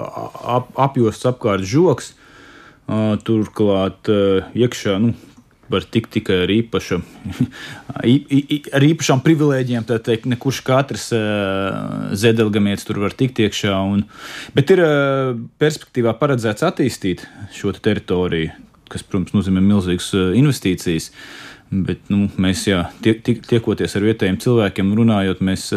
[0.00, 2.14] ap, apjosts apkārt žoks.
[3.24, 5.14] Turklāt iekšā, nu,
[5.74, 6.98] var tikt tikai ar, īpaša,
[8.78, 9.86] ar īpašām privilēģijām.
[9.88, 11.08] Tā teikt, ne kurš katrs
[12.24, 13.76] zedelgamietis tur var tikt iekšā.
[13.94, 14.06] Un,
[14.56, 14.84] bet ir
[15.62, 18.54] perspektīvā paredzēts attīstīt šo te teritoriju,
[18.92, 21.10] kas, protams, nozīmē milzīgas investīcijas.
[21.74, 25.70] Bet nu, mēs, jā, tie, tie, tiekoties ar vietējiem cilvēkiem, runājot, mēs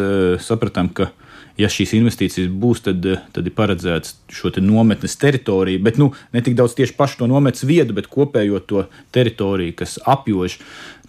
[0.45, 1.26] sapratām, ka uh,
[1.57, 6.43] ja šīs investīcijas būs, tad, tad ir paredzēts šo te nometnes teritoriju, bet nu, ne
[6.45, 10.59] tik daudz tieši pašu to nometnes vietu, bet kopējo to teritoriju, kas apjož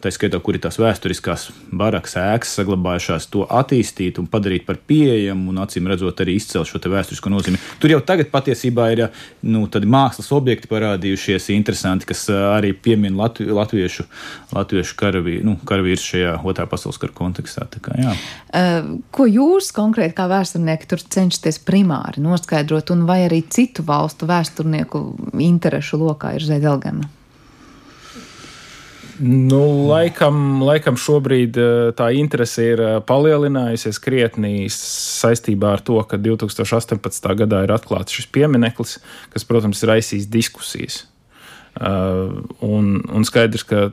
[0.03, 5.51] tā skaitā, kur ir tās vēsturiskās barakas ēkas saglabājušās, to attīstīt un padarīt par pieejamu
[5.53, 7.59] un acīm redzot arī izcelt šo vēsturisko nozīmi.
[7.83, 9.05] Tur jau tagad patiesībā ir
[9.43, 14.07] nu, mākslas objekti parādījušies interesanti, kas arī piemin latvi, latviešu,
[14.55, 17.67] latviešu karavīru, nu, karavīrus šajā otrā pasaules kara kontekstā.
[17.83, 18.15] Kā, jā.
[19.15, 25.05] ko jūs konkrēti kā vēsturnieki tur cenšaties primāri noskaidrot, un vai arī citu valstu vēsturnieku
[25.43, 27.18] interešu lokā ir Zēdelgana?
[29.19, 36.21] Nu, laikam, laikam šobrīd eh, tā interese ir eh, palielinājusies krietni saistībā ar to, ka
[36.23, 37.27] 2018.
[37.43, 38.99] gadā ir atklāts šis piemineklis,
[39.33, 41.05] kas, protams, ir aizsījis diskusijas.
[41.79, 43.85] Uh, un, un skaidrs, ka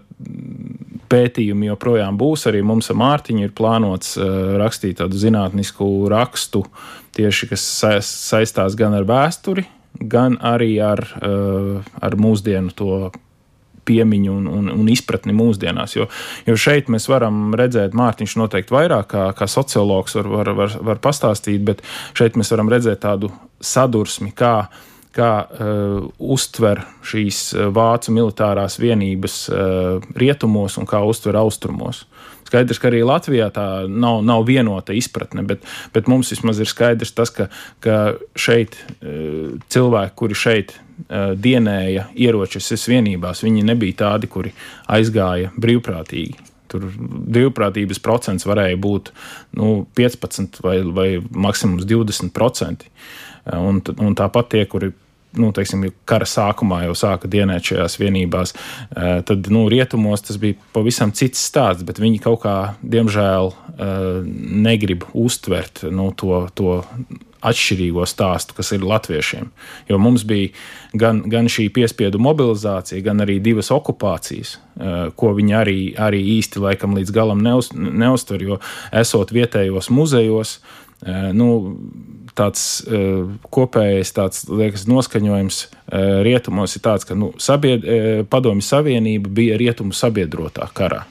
[1.11, 2.47] pētījumi joprojām būs.
[2.49, 4.15] Arī mums ar Mārtiņu ir plānots
[4.57, 6.63] rakstīt tādu zinātnisku rakstu,
[7.13, 7.67] tieši kas
[8.07, 9.67] saistās gan ar vēsturi,
[10.01, 12.97] gan arī ar, ar mūsdienu to
[13.85, 15.95] piemiņu un, un, un izpratni mūsdienās.
[15.97, 16.09] Jo,
[16.47, 21.03] jo šeit mēs varam redzēt, Mārtiņš noteikti vairāk kā, kā sociologs var, var, var, var
[21.03, 21.85] pastāstīt, bet
[22.17, 24.57] šeit mēs varam redzēt tādu sadursmi, kā
[25.15, 32.03] kā uh, uztver šīs uh, vācu militārās vienības uh, rietumos un kā uztver austrumos.
[32.45, 35.63] Skaidrs, ka arī Latvijā tā nav, nav vienota izpratne, bet,
[35.95, 37.47] bet mums vismaz ir skaidrs tas, ka,
[37.83, 37.99] ka
[38.37, 44.53] šeit uh, cilvēki, kuri šeit uh, dienēja ieročus vienībās, viņi nebija tādi, kuri
[44.91, 46.51] aizgāja brīvprātīgi.
[46.71, 49.11] Tur brīvprātības procents varēja būt
[49.57, 52.87] nu, 15 vai, vai maksimums 20%.
[53.53, 54.89] Un, un tāpat tie, kuri
[55.39, 60.57] nu, teiksim, kara sākumā jau sāka dienēt šajās vienībās, eh, tad nu, rietumos tas bija
[60.75, 64.23] pavisam cits stāsts, bet viņi kaut kā, diemžēl, eh,
[64.65, 66.83] negrib uztvert nu, to, to
[67.45, 69.51] atšķirīgo stāstu, kas ir latviešiem.
[69.89, 70.49] Jo mums bija
[70.93, 76.63] gan, gan šī piespiedu mobilizācija, gan arī divas okupācijas, eh, ko viņi arī, arī īsti
[76.63, 78.59] laikam līdz galam neuz, neuztver, jo
[78.91, 80.59] esot vietējos muzejos,
[81.05, 81.77] nu,
[82.37, 88.65] tāds uh, kopējais tāds, liekas, noskaņojums uh, rietumos ir tāds, ka nu, sabied, uh, padomju
[88.65, 91.05] savienība bija rietumu sabiedrotā karā.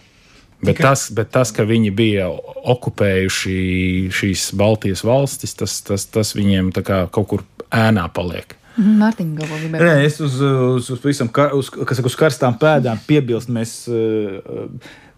[0.65, 2.29] Bet tas, bet tas, ka viņi bija
[2.75, 3.57] okupējuši
[4.15, 8.57] šīs Baltijas valstis, tas, tas, tas viņiem kaut kur ēnā paliek.
[8.75, 9.87] Mhm, Mārtiņa galvā gribēja.
[9.87, 13.53] Nē, es uz, uz, uz, visam, kar, uz, kas, uz karstām pēdām piebilst.
[13.55, 14.73] Mēs, uh,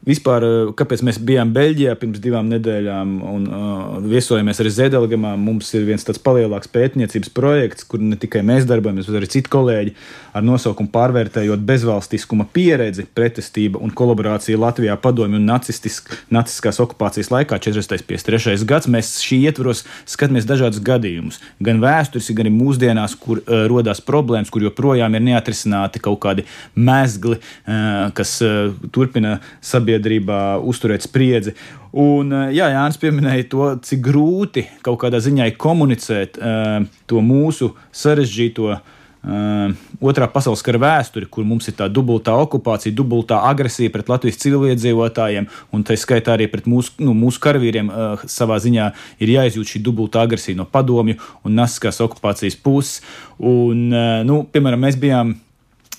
[0.06, 5.72] Vispār, eh, kāpēc mēs bijām Beļģijā pirms divām nedēļām un uh, viesojamies arī Zedelgamā, mums
[5.74, 9.94] ir viens tāds palielāks pētniecības projekts, kur ne tikai mēs darbojamies, bet arī citi kolēģi
[10.38, 18.62] ar nosaukumu pārvērtējot bezvalstiskuma pieredzi, pretestība un kolaborācija Latvijā padomju un nacistiskās okupācijas laikā 43.
[18.68, 18.86] gads.
[18.86, 24.54] Mēs šī ietvaros skatāmies dažādus gadījumus, gan vēsturiski, gan arī mūsdienās, kur uh, rodās problēmas,
[24.54, 26.46] kur joprojām ir neatrisināti kaut kādi
[26.78, 31.54] mezgli, uh, kas uh, turpina sabiedrību sabiedrībā uzturēt spriedzi.
[31.92, 37.74] Un, eh, jā, Jānis pieminēja to, cik grūti kaut kādā ziņā komunicēt uh, to mūsu
[37.92, 38.80] sarežģīto
[39.26, 44.38] Uh, otrā pasaules kara vēsturi, kur mums ir tā dubultā okupācija, dubultā agresija pret Latvijas
[44.38, 48.84] civiliedzīvotājiem, un tā skaitā arī pret mūsu, nu, mūsu karavīriem uh, savā ziņā
[49.18, 53.00] ir jāizjūt šī dubultā agresija no padomju un nasiskās okupācijas puses.
[53.42, 55.34] Un, uh, nu, piemēram, mēs bijām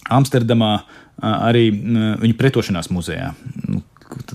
[0.08, 0.72] Amsterdamā
[1.22, 1.70] arī
[2.22, 3.34] viņa pretošanās muzejā.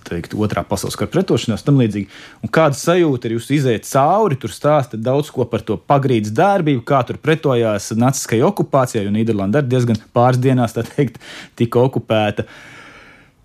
[0.03, 2.11] Teikt, otrā pasaules kara pretošanās, tam līdzīgi.
[2.45, 6.83] Un kāda sajūta ir jūs iziet cauri, tur stāsta daudz ko par to pagrīdes darbību,
[6.89, 11.23] kā tur pretojās naciskajai okupācijai, un Nīderlanda arī diezgan pāris dienās, tā teikt,
[11.57, 12.45] tika okupēta.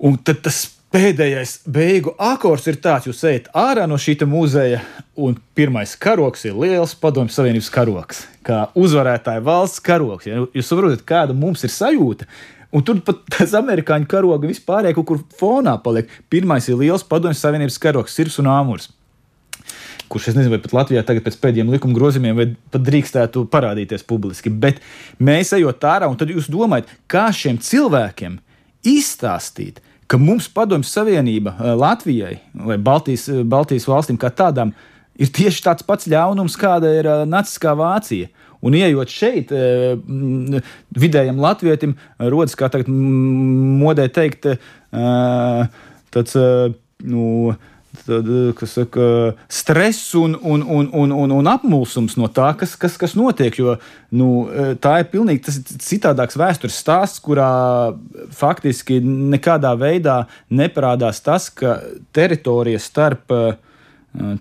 [0.04, 4.82] Un tad tas pēdējais beigu akors ir tāds, jūs ejat ārā no šī muzeja,
[5.16, 10.30] un pirmais karoks ir liels padomju savienības karoks, kā uzvarētāja valsts karoks.
[10.30, 10.46] Ja?
[10.56, 12.30] Jūs saprotat, kāda mums ir sajūta.
[12.76, 16.12] Un tur pat tas amerikāņu karoga vispār kaut kur fonā paliek.
[16.30, 18.92] Pirmais ir liels padomju savienības karoks, sirds un āmurs.
[20.08, 24.06] Kurš es nezinu, vai pat Latvijā tagad pēc pēdējiem likuma grozījumiem, vai pat drīkstētu parādīties
[24.08, 24.52] publiski.
[24.52, 24.80] Bet
[25.20, 28.38] mēs ejot ārā, un tad jūs domājat, kā šiem cilvēkiem
[28.88, 34.72] izstāstīt, ka mums Padomju Savienība eh, Latvijai vai Baltijas, eh, Baltijas valstīm kā tādām
[35.20, 38.32] ir tieši tāds pats ļaunums, kāda ir eh, Naciskā Vācija.
[38.66, 39.54] Un ieejot šeit,
[40.98, 44.48] vidējam latvietim, rodas, kā tagad modē teikt,
[46.14, 46.38] tāds,
[47.06, 47.28] nu,
[48.06, 48.30] tad,
[48.66, 53.56] saka, stress un, un, un, un, un, un apmulsums no tā, kas, kas, kas notiek.
[53.60, 53.78] Jo
[54.16, 54.48] nu,
[54.82, 57.94] tā ir pilnīgi citādāks vēstures stāsts, kurā
[58.36, 61.80] faktiski nekādā veidā neparādās tas, ka
[62.16, 63.34] teritorija starp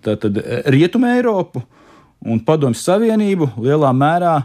[0.05, 0.41] tātad,
[0.73, 1.65] Rietumē Eiropu
[2.25, 4.37] un Padomju Savienību lielā mērā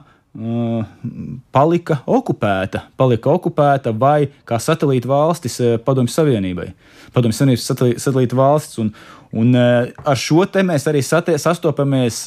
[1.51, 6.69] palika okupēta, palika okupēta vai kā satelīta valstis Padomju Savienībai.
[7.11, 7.67] Padomju Savienības
[7.99, 8.79] satelīta valsts.
[8.79, 8.93] Un,
[9.35, 12.23] un ar šo te mēs arī satie, sastopamies,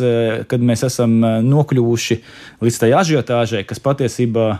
[0.50, 1.16] kad mēs esam
[1.48, 2.20] nokļuvuši
[2.64, 4.50] līdz tai ažiotāžai, kas patiesībā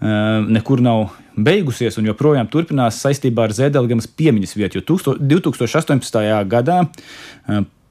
[0.00, 4.80] nekur nav beigusies un joprojām turpinās saistībā ar Zēdelgamas piemiņas vietu.
[4.80, 6.20] Jo 2018.
[6.48, 6.82] gadā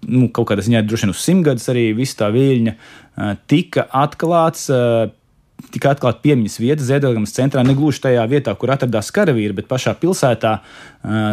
[0.08, 2.76] nu, kaut kādā ziņā droši vien uz simtgadus arī viss tā viļņa
[3.52, 4.70] tika atklāts.
[5.72, 9.94] Tika atklāta piemiņas vieta Ziedonis centrā, ne gluži tajā vietā, kur atradās karavīri, bet pašā
[9.98, 10.58] pilsētā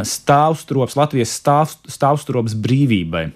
[0.07, 3.27] stāvstrops, Latvijas stāv, stāvstrops brīvībai.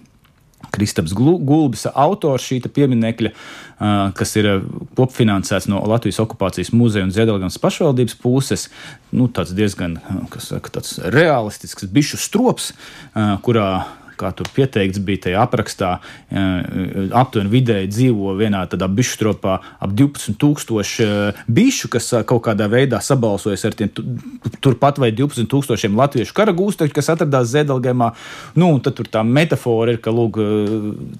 [0.72, 3.32] Kristaps Gulbis, autors šī pieminiekļa,
[4.16, 4.48] kas ir
[4.98, 8.68] kopfinansēts no Latvijas okupācijas muzeja un Ziedonis pašvaldības puses.
[9.10, 9.98] Nu, tāds diezgan
[10.42, 12.72] saka, tāds realistisks bišu strops,
[13.46, 13.68] kurā
[14.18, 15.90] kā tur pieteikts, bija tajā aprakstā,
[17.16, 23.66] aptuveni vidēji dzīvo vienā tādā bišu stropā ap 12,000 bišu, kas kaut kādā veidā sabalsojas
[23.68, 23.92] ar tiem
[24.64, 28.10] turpat vai 12,000 latviešu karagūstekļu, kas atradās Zēdelgēmā.
[28.58, 30.40] Nu, tad tur tā metāfora ir, ka lūk,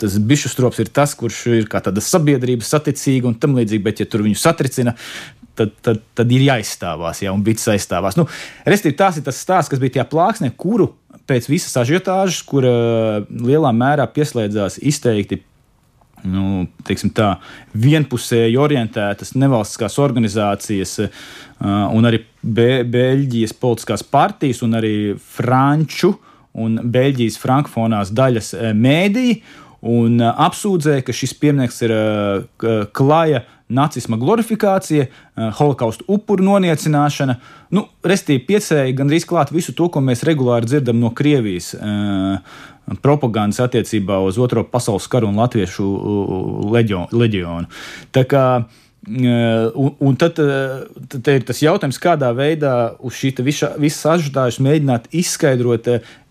[0.01, 4.03] tas bišu strops ir tas, kurš ir kā tāda sabiedrības saticīga un tam līdzīgi, bet
[4.03, 4.97] ja tur viņu satricina,
[5.57, 8.19] tad, tad, tad ir jāizstāvās, ja un bits aizstāvās.
[8.19, 8.27] Nu,
[8.69, 10.93] Restīvi, tās ir tas stāsts, kas bija tajā plāksnē, kuru
[11.27, 15.43] pēc visas ažiotāžas, kur lielā mērā pieslēdzās izteikti
[16.27, 16.67] nu,
[17.15, 17.29] tā,
[17.77, 20.99] vienpusēji orientētas nevalstiskās organizācijas,
[21.61, 26.15] un arī Be Beļģijas politiskās partijas, un arī Franču
[26.57, 29.41] un Beļģijas frankfonās daļas mēdīji,
[29.87, 31.95] un apsūdzēja, ka šis pieminieks ir
[32.97, 37.37] klaja nacisma glorifikācija, eh, holokausta upuru noniecināšana.
[37.71, 42.39] Nu, Restīvi piecēja gandrīz klāt visu to, ko mēs regulāri dzirdam no Krievijas eh,
[43.03, 45.87] propagandas attiecībā uz Otro pasaules karu un Latviešu
[46.73, 47.67] leģionu.
[48.13, 48.75] Tā kā eh,
[49.07, 50.35] Un, un tad,
[51.13, 53.69] tad ir tas jautājums, kādā veidā uz šī visa,
[54.11, 55.87] ažutāžas mēģināt izskaidrot,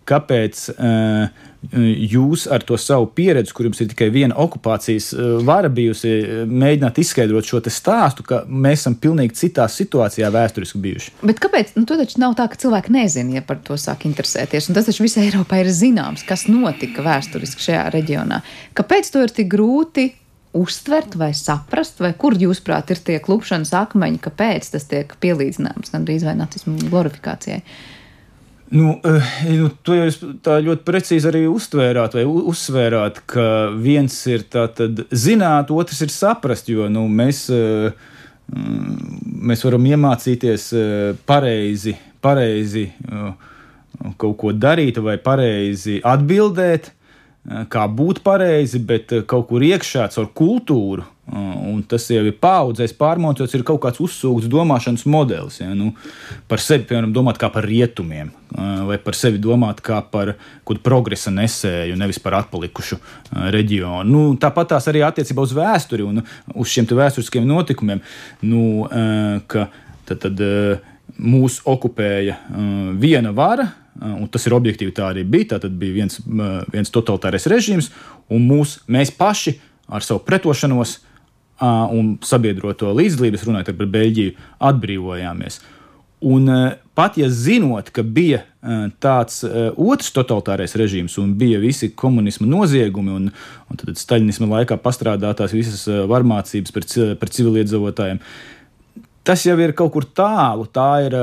[0.10, 5.70] kāpēc uh, jūs ar to savu pieredzi, kur jums ir tikai viena okupācijas eh, vara
[5.72, 6.12] bijusi,
[6.46, 11.16] mēģināt izskaidrot šo stāstu, ka mēs esam pilnīgi citā situācijā vēsturiski bijuši.
[11.26, 11.74] Bet kāpēc?
[11.80, 14.70] Nu, to taču nav tā, ka cilvēki nezina, ja par to sāk interesēties.
[14.70, 18.44] Un tas taču visai Eiropai ir zināms, kas notika vēsturiski šajā reģionā.
[18.78, 20.12] Kāpēc to ir tik grūti?
[20.56, 26.24] Uztvert vai saprast, vai kur jūsuprāt ir tie klupšanas akmeņi, kāpēc tas tiek pielīdzināms gandrīz
[26.24, 27.60] vai nacismu glorifikācijai?
[28.76, 29.24] Nu, eh,
[29.56, 34.44] nu, to jau jūs tā ļoti precīzi arī uztvērāt, vai uzsvērāt, ka viens ir
[35.16, 36.68] zināt, otrs ir saprast.
[36.68, 37.94] Jo nu, mēs, eh,
[38.52, 42.90] mm, mēs varam iemācīties eh, pareizi, pareizi
[44.20, 46.92] kaut ko darīt, vai pareizi atbildēt,
[47.70, 53.54] kā būt pareizi, bet kaut kur iekšā caur kultūru Un tas jau ir paudzēs pārmantots,
[53.58, 55.58] ir kaut kāds uzsūkts domāšanas modelis.
[55.58, 55.72] Ja?
[55.74, 55.90] Nu,
[56.50, 58.30] par sevi, piemēram, domāt kā par rietumiem,
[58.86, 60.36] vai par sevi domāt kā par
[60.68, 63.00] kādu progresa nesēju, nevis par atpalikušu
[63.56, 64.06] reģionu.
[64.06, 66.22] Nu, tāpat tās arī attiecībā uz vēsturi un
[66.54, 68.04] uz šiem vēsturiskiem notikumiem.
[68.46, 68.86] Nu,
[69.50, 69.66] ka,
[70.06, 70.46] tad, tad,
[71.16, 72.38] mūs okupēja
[73.02, 75.60] viena vara, un tas ir objektīvi tā arī bija.
[75.60, 76.20] Tad bija viens,
[76.74, 77.92] viens totalitārais režīms,
[78.32, 79.58] un mūs, mēs paši
[79.88, 81.00] ar savu pretošanos
[81.96, 84.36] un sabiedroto līdzdalības, runājot par Beļģiju,
[84.70, 85.62] atbrīvojāmies.
[86.26, 86.50] Un
[86.98, 88.42] pat ja zinot, ka bija
[89.04, 93.28] tāds otrs totalitārais režīms un bija visi komunisma noziegumi un,
[93.70, 96.88] un tad staļinisma laikā pastrādātās visas varmācības par,
[97.22, 98.24] par civiliedzīvotājiem,
[99.26, 100.68] tas jau ir kaut kur tālu.
[100.74, 101.18] Tā ir,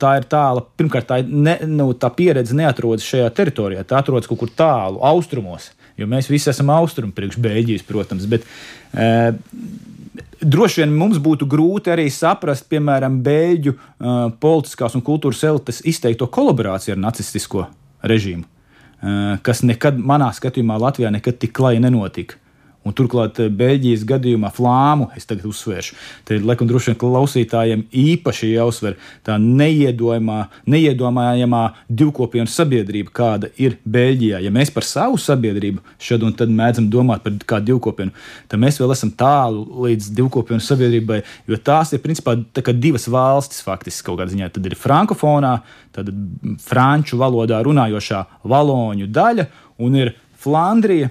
[0.00, 0.62] tā ir tāla.
[0.78, 3.84] Pirmkārt, tā, ne, nu, tā pieredze neatrodas šajā teritorijā.
[3.88, 5.72] Tā atrodas kaut kur tālu, austrumos.
[5.98, 8.28] Jo mēs visi esam austrumu priekš Beļģijas, protams.
[8.30, 8.44] Bet,
[8.94, 9.08] e,
[10.38, 16.28] Droši vien mums būtu grūti arī saprast, piemēram, beļģu uh, politiskās un kultūras elites izteikto
[16.30, 17.64] kolaborāciju ar nacistisko
[18.06, 22.38] režīmu, uh, kas nekad, manā skatījumā, Latvijā nekad tik klāji nenotika.
[22.88, 27.82] Un turklāt eh, Beļģijas gadījumā flāmu, es tagad uzsvēršu, te ir laikam droši vien klausītājiem
[27.92, 34.40] īpaši jāuzsver tā neiedomājamā divkopienu sabiedrība, kāda ir Beļģijā.
[34.44, 38.14] Ja mēs par savu sabiedrību šad un tad mēdzam domāt par kādu divkopienu,
[38.48, 41.20] tad mēs vēl esam tālu līdz divkopienu sabiedrībai,
[41.50, 42.32] jo tās ir principā
[42.78, 44.48] divas valstis faktiski kaut kādā ziņā.
[44.54, 45.54] Tad ir frankofonā,
[45.94, 46.06] tad
[46.64, 49.48] franču valodā runājošā valoņu daļa
[49.84, 51.10] un ir Flandrija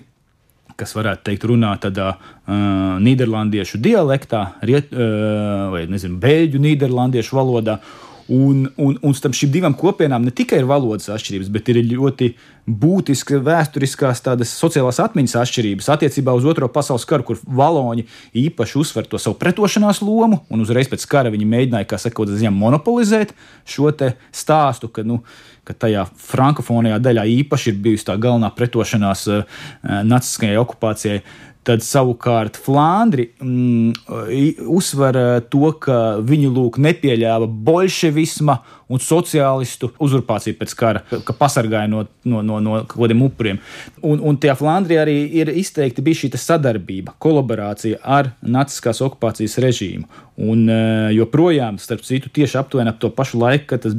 [0.78, 7.80] kas varētu teikt, runā tādā uh, nīderlandiešu dialektā, riet, uh, vai nezinu, beļģu nīderlandiešu valodā.
[8.28, 12.28] Un, un, un starp šīm divām kopienām ne tikai ir valodas atšķirības, bet ir ļoti
[12.68, 18.04] būtiskas vēsturiskās tādas sociālās atmiņas atšķirības attiecībā uz Otro pasaules karu, kur valoņi
[18.36, 23.32] īpaši uzsver to savu pretošanās lomu, un uzreiz pēc kara viņi mēģināja, kā ziņā monopolizēt
[23.64, 23.94] šo
[24.36, 25.22] stāstu, ka, nu,
[25.68, 31.22] ka tajā frankofonajā daļā īpaši ir bijusi tā galvenā pretošanās uh, nacistiskajai okupācijai.
[31.68, 35.18] Tad savukārt Flandri mm, uzsver
[35.52, 42.44] to, ka viņi lūk nepieļāva bolševisma un sociālistu uzurpāciju pēc kara, ka pasargāja no, no,
[42.46, 43.60] no, no kaut kādiem upuriem.
[44.02, 50.08] Un, un tajā Flandrijā arī ir izteikti bija šī sadarbība, kolaborācija ar naciskās okupācijas režīmu.
[50.38, 53.96] Un eh, joprojām, starp citu, tieši aptuveni ap to pašu laiku, kad tas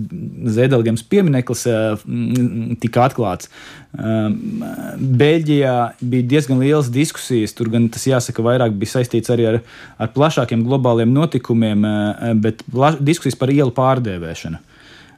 [0.54, 2.04] Zēdelgems piemineklis eh,
[2.78, 3.50] tika atklāts,
[3.98, 4.28] eh,
[5.18, 7.56] Beļģijā bija diezgan lielas diskusijas.
[7.58, 9.60] Tur gan tas jāsaka, vairāk bija saistīts arī ar,
[9.98, 11.82] ar plašākiem globāliem notikumiem,
[12.38, 12.62] bet
[13.02, 14.62] diskusijas par ielu pārdēvēšanu.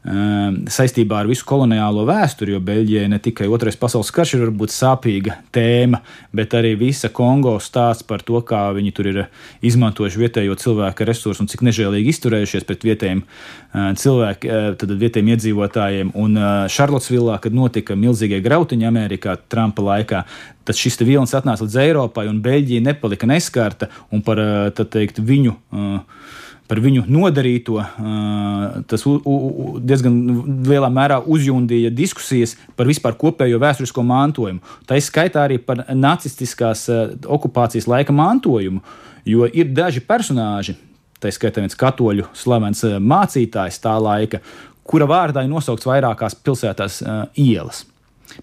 [0.01, 4.73] Ehm, saistībā ar visu koloniālo vēsturi, jo Beļģijai ne tikai Otrais pasaules karš ir varbūt
[4.73, 6.01] sāpīga tēma,
[6.33, 9.21] bet arī visa Kongo stāsts par to, kā viņi tur ir
[9.61, 16.17] izmantojuši vietējo cilvēku resursu un cik nežēlīgi izturējušies pret vietējiem ehm, cilvēkiem, tad vietējiem iedzīvotājiem.
[16.17, 16.41] Un
[16.73, 20.25] Šarlotsvillā, kad notika milzīgie grautiņi Amerikā Trumpa laikā,
[20.65, 24.41] tad šis vilnis atnāca līdz Eiropai un Beļģija nepalika neskarta un par
[24.81, 25.59] teikt, viņu
[26.71, 27.81] par viņu nodarīto,
[28.91, 29.05] tas
[29.91, 30.19] diezgan
[30.69, 34.63] lielā mērā uzjundīja diskusijas par vispār kopējo vēsturisko mantojumu.
[34.87, 36.87] Tā izskaitā arī par nacistiskās
[37.27, 38.85] okupācijas laika mantojumu,
[39.27, 40.77] jo ir daži personāži,
[41.19, 44.39] tā skaitā viens katoļu slavens mācītājs tā laika,
[44.87, 47.03] kura vārdā ir nosaukts vairākās pilsētās
[47.39, 47.83] ielas.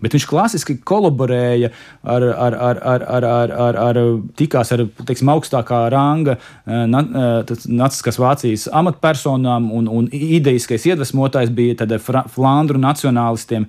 [0.01, 1.71] Bet viņš klasiski kolaborēja
[2.03, 4.01] ar, ar, ar, ar, ar, ar, ar, ar
[4.39, 11.99] tikās ar teiksim, augstākā ranga eh, naciskās Vācijas amatpersonām, un, un idejiskais iedvesmotājs bija
[12.33, 13.67] Flandru nacionālistiem.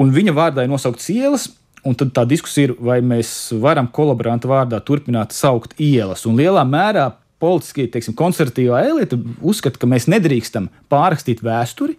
[0.00, 1.50] Un viņa vārdā ir nosauktas ielas,
[1.80, 6.26] Un tad tā diskusija ir, vai mēs varam kolaborantu vārdā turpināt saukt ielas.
[6.28, 7.06] Un lielā mērā
[7.40, 11.96] politiski, teiksim, konservatīvā elite uzskata, ka mēs nedrīkstam pārrakstīt vēsturi,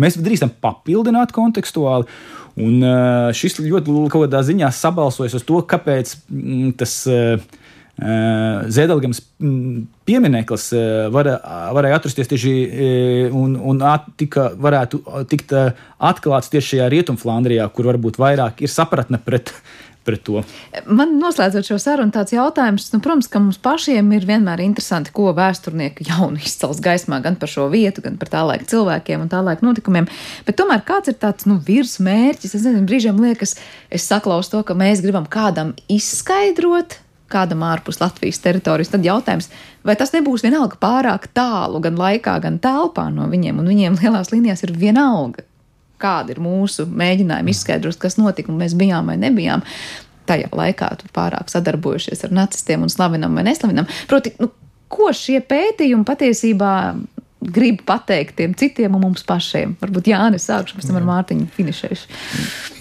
[0.00, 2.08] mēs drīkstam papildināt kontekstuāli.
[2.60, 2.82] Un
[3.36, 6.96] šis ļoti kādā ziņā sabalsojas uz to, kāpēc mm, tas
[8.00, 10.70] Zēdelgams mm, piemineklis
[11.12, 11.28] var,
[11.76, 12.54] varēja atrasties tieši
[13.36, 13.82] un, un
[14.20, 19.52] tika, varētu tikt atklāts tieši šajā Rietumflandrijā, kur varbūt vairāk ir sapratne pret
[20.04, 20.42] pret to.
[20.88, 25.30] Man noslēdzot šo sarunu, tāds jautājums, nu, protams, ka mums pašiem ir vienmēr interesanti, ko
[25.36, 29.42] vēsturnieki jaunu izcels gaismā gan par šo vietu, gan par tā laika cilvēkiem un tā
[29.44, 30.08] laika notikumiem.
[30.48, 32.56] Bet tomēr kāds ir tāds nu, virsmērķis?
[32.56, 33.56] Es nezinu, brīžiem liekas,
[33.92, 37.00] es saklausu to, ka mēs gribam kādam izskaidrot.
[37.30, 39.46] Kādam ārpus Latvijas teritorijas, tad jautājums,
[39.86, 44.32] vai tas nebūs vienalga pārāk tālu gan laikā, gan telpā no viņiem, un viņiem lielās
[44.32, 45.44] līnijās ir vienalga,
[46.00, 49.64] kāda ir mūsu mēģinājuma izskaidrot, kas notika un mēs bijām vai nebijām.
[50.30, 53.88] Tajā laikā pārāk sadarbojušies ar nacistiem un slavinam vai neslavinam.
[54.10, 54.50] Proti, nu,
[54.90, 56.74] ko šie pētījumi patiesībā
[57.40, 59.76] grib pateikt tiem citiem un mums pašiem.
[59.80, 62.18] Varbūt Jānis sākšu, pēc tam ar Mārtiņu finišēšu.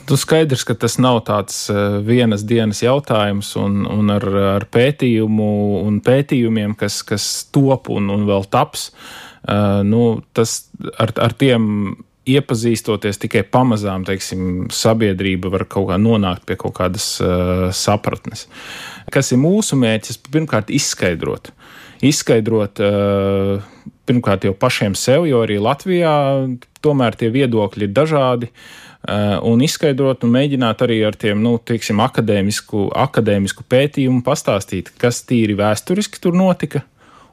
[0.09, 4.25] Tu skaidrs, ka tas nav tāds eh, vienas dienas jautājums, un, un ar,
[4.57, 5.49] ar pētījumu
[5.85, 10.63] un pētījumiem, kas, kas top un, un vēl taps, uh, nu, tas
[10.97, 11.93] ar, ar tiem
[12.35, 18.47] iepazīstoties tikai pamazām, teiksim, sabiedrība var kaut kā nonākt pie kaut kādas uh, sapratnes.
[19.13, 20.21] Kas ir mūsu mērķis?
[20.29, 21.51] Pirmkārt, izskaidrot.
[22.05, 23.65] Izskaidrot uh,
[24.09, 26.13] pirmkārt jau pašiem sev, jo arī Latvijā
[26.85, 28.51] tomēr tie viedokļi ir dažādi.
[28.99, 35.21] Uh, un izskaidrot, un mēģināt arī ar tiem, nu, teiksim, akadēmisku, akadēmisku pētījumu pastāstīt, kas
[35.27, 36.83] tīri vēsturiski tur notika,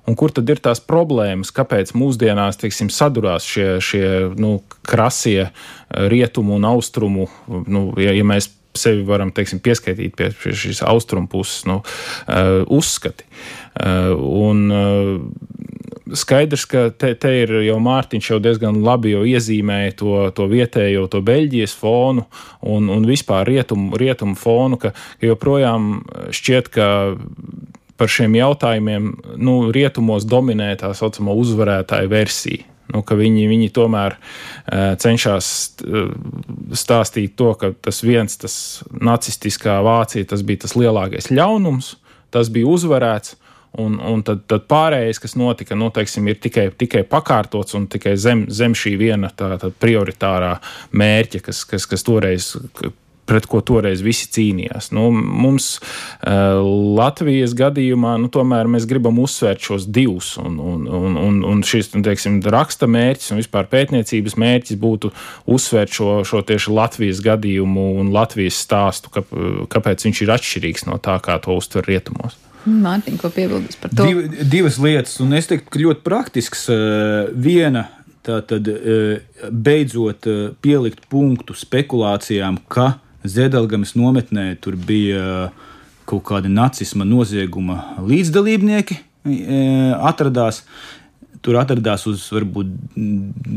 [0.07, 4.07] Un kur tad ir tās problēmas, kāpēc mūsdienās teiksim, sadurās šie, šie
[4.39, 5.49] nu, krasie
[5.91, 7.27] rietumu un austrumu,
[7.67, 13.27] nu, ja, ja mēs sevi varam teiksim, pieskaitīt pie, šīs austrumu puses nu, uh, uzskati.
[13.77, 14.13] Uh,
[14.47, 20.47] un, uh, skaidrs, ka te, te ir jau Mārtiņš jau diezgan labi iezīmēja to, to
[20.51, 22.27] vietējo, to Beļģijas fonu
[22.63, 25.99] un, un vispār rietumu, rietumu fonu, ka, ka joprojām
[26.37, 26.89] šķiet, ka
[27.97, 32.67] par šiem jautājumiem nu, rietumos dominē tā saucamā uzvarētāja versija.
[32.93, 35.49] Nu, viņi, viņi tomēr uh, cenšas
[35.83, 36.13] uh,
[36.77, 38.55] stāstīt to, ka tas viens, tas
[38.95, 41.97] nacistiskā Vācija, tas bija tas lielākais ļaunums,
[42.35, 43.41] tas bija uzvarēts.
[43.77, 48.15] Un, un tad, tad pārējais, kas notika, nu, teiksim, ir tikai, tikai pakārtots un tikai
[48.17, 50.55] zem, zem šī viena tā, tā prioritārā
[50.97, 52.55] mērķa, kas, kas, kas toreiz
[53.27, 54.91] pret ko toreiz visi cīnījās.
[54.97, 56.63] Nu, mums uh,
[56.97, 61.93] Latvijas gadījumā nu, tomēr mēs gribam uzsvērt šos divus, un, un, un, un, un šis
[61.97, 65.13] nu, teiksim, raksta mērķis un vispār pētniecības mērķis būtu
[65.57, 69.27] uzsvērt šo, šo tieši Latvijas gadījumu un Latvijas stāstu, ka,
[69.73, 72.39] kāpēc viņš ir atšķirīgs no tā, kā to uztver rietumos.
[72.67, 74.07] Mārtiņ, ko piebildes par to?
[74.07, 76.65] Div, divas lietas, un es teiktu, ka ļoti praktisks.
[77.39, 77.85] Viena
[78.27, 78.67] tā tad
[79.55, 80.27] beidzot
[80.65, 82.97] pielikt punktu spekulācijām, ka
[83.31, 85.51] Ziedelgamas nometnē tur bija
[86.07, 89.65] kaut kādi nacisma nozieguma līdzdalībnieki, e,
[89.97, 90.63] atradās.
[91.45, 92.71] Tur atradās uz varbūt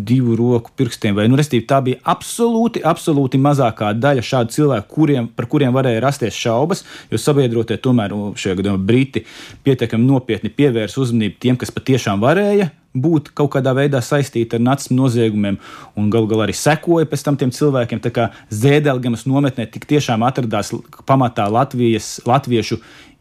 [0.10, 5.30] divu roku pirkstiem, vai nu, restīvi, tā bija absolūti, absolūti mazākā daļa šādu cilvēku, kuriem,
[5.34, 9.24] par kuriem varēja rasties šaubas, jo sabiedrotie tomēr šajā gadījumā Briti
[9.66, 14.98] pietiekami nopietni pievērsa uzmanību tiem, kas patiešām varēja būt kaut kādā veidā saistīti ar nacismu
[15.04, 15.60] noziegumiem,
[15.98, 18.02] un galu galā arī sekoja pēc tam tiem cilvēkiem.
[18.02, 20.74] Tā kā Zēdelgamas nometnē tik tiešām atradās
[21.10, 22.80] pamatā Latvijas, latviešu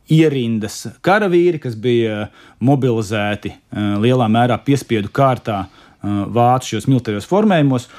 [0.08, 2.28] ierindas karavīri, kas bija
[2.64, 7.90] mobilizēti eh, lielā mērā piespiedu kārtā eh, vācu šajos militāros formējumos.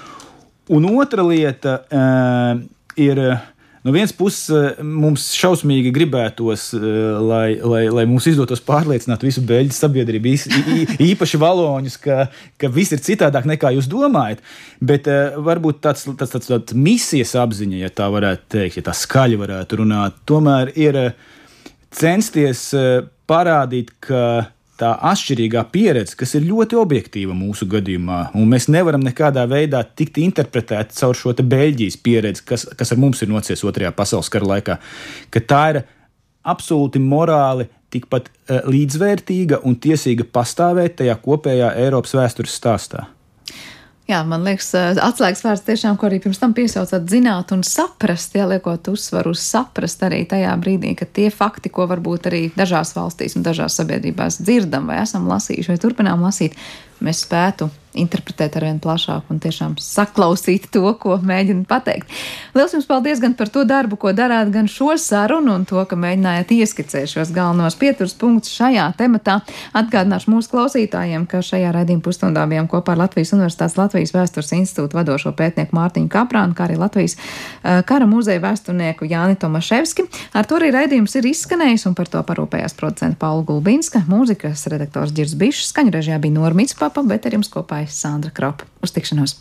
[0.69, 2.59] Un otra lieta uh,
[2.93, 3.19] ir
[3.89, 6.81] No vienas puses, eh, mums šausmīgi gribētos, eh,
[7.25, 10.33] lai, lai, lai mums izdotos pārliecināt visu beļģu sabiedrību,
[11.07, 12.27] īpaši valoņus, ka,
[12.61, 14.45] ka viss ir citādāk nekā jūs domājat.
[14.77, 18.93] Bet uh, varbūt tāds, tāds, tāds, tāds misijas apziņa, ja tā varētu teikt, ja tā
[18.93, 21.01] skaļi varētu runāt, tomēr ir
[21.89, 22.67] censties
[23.25, 29.45] parādīt, ka tā atšķirīgā pieredze, kas ir ļoti objektīva mūsu gadījumā, un mēs nevaram nekādā
[29.49, 34.31] veidā tikt interpretēti caur šo Beļģijas pieredzi, kas, kas ar mums ir nocies Otrajā pasaules
[34.31, 34.79] kara laikā,
[35.33, 35.81] ka tā ir
[36.47, 43.07] absolūti morāli tikpat uh, līdzvērtīga un tiesīga pastāvēt tajā kopējā Eiropas vēstures stāstā.
[44.09, 44.71] Jā, man liekas,
[45.05, 49.43] atslēgas vārds tiešām, ko arī pirms tam piesaucāt, zināt un saprast, jā, liekot uzsvaru uz
[49.45, 54.39] saprast arī tajā brīdī, ka tie fakti, ko varbūt arī dažās valstīs un dažās sabiedrībās
[54.41, 56.57] dzirdam vai esam lasījuši vai turpinām lasīt,
[57.05, 62.11] mēs spētu interpretēt ar vien plašāk un tiešām saklausīt to, ko mēģina pateikt.
[62.53, 65.97] Lielas jums paldies gan par to darbu, ko darāt, gan šo sarunu un to, ka
[65.99, 69.39] mēģinājāt ieskicēt šos galvenos pieturas punktus šajā tematā.
[69.77, 74.99] Atgādināšu mūsu klausītājiem, ka šajā raidījuma pusstundā bijām kopā ar Latvijas Universitātes Latvijas vēstures institūtu
[74.99, 80.05] vadošo pētnieku Mārtiņu Kaprānu, kā arī Latvijas uh, kara muzeja vēsturnieku Jāni Tomaševski.
[80.37, 85.13] Ar to arī raidījums ir izskanējis un par to parūpējās producenta Paula Gulbinska, mūzikas redaktors
[85.15, 88.65] Girs Bišs, skaņu režijā bija Normīts Papa, bet ar jums kopā Sandra Kropa.
[88.83, 89.37] Uz tikšanos!